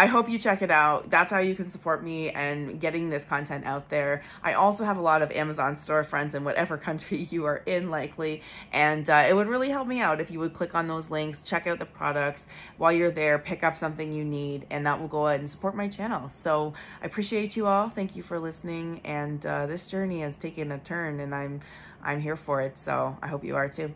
I 0.00 0.06
hope 0.06 0.28
you 0.28 0.38
check 0.38 0.62
it 0.62 0.70
out. 0.70 1.10
That's 1.10 1.32
how 1.32 1.40
you 1.40 1.56
can 1.56 1.68
support 1.68 2.04
me 2.04 2.30
and 2.30 2.80
getting 2.80 3.10
this 3.10 3.24
content 3.24 3.66
out 3.66 3.88
there. 3.88 4.22
I 4.44 4.52
also 4.52 4.84
have 4.84 4.96
a 4.96 5.00
lot 5.00 5.22
of 5.22 5.32
Amazon 5.32 5.74
store 5.74 6.04
friends 6.04 6.36
in 6.36 6.44
whatever 6.44 6.76
country 6.88 7.26
you 7.30 7.46
are 7.46 7.62
in, 7.66 7.90
likely, 7.90 8.42
and 8.72 9.10
uh, 9.10 9.26
it 9.28 9.34
would 9.34 9.48
really 9.48 9.70
help 9.70 9.88
me 9.88 10.00
out 10.00 10.20
if 10.20 10.30
you 10.30 10.38
would 10.38 10.52
click 10.52 10.76
on 10.76 10.86
those 10.86 11.10
links, 11.10 11.42
check 11.42 11.66
out 11.66 11.80
the 11.80 11.84
products 11.84 12.46
while 12.76 12.92
you're 12.92 13.10
there, 13.10 13.40
pick 13.40 13.64
up 13.64 13.76
something 13.76 14.12
you 14.12 14.24
need, 14.24 14.66
and 14.70 14.86
that 14.86 15.00
will 15.00 15.08
go 15.08 15.26
ahead 15.26 15.40
and 15.40 15.50
support 15.50 15.74
my 15.74 15.88
channel. 15.88 16.28
So 16.28 16.74
I 17.02 17.06
appreciate 17.06 17.56
you 17.56 17.66
all. 17.66 17.88
Thank 17.88 18.14
you 18.14 18.22
for 18.22 18.38
listening, 18.38 19.00
and 19.04 19.44
uh, 19.44 19.66
this 19.66 19.84
journey 19.84 20.20
has 20.20 20.38
taken 20.38 20.70
a 20.70 20.78
turn, 20.78 21.18
and 21.18 21.34
I'm 21.34 21.60
I'm 22.02 22.20
here 22.20 22.36
for 22.36 22.60
it. 22.60 22.76
So 22.78 23.16
I 23.22 23.28
hope 23.28 23.44
you 23.44 23.56
are 23.56 23.68
too. 23.68 23.92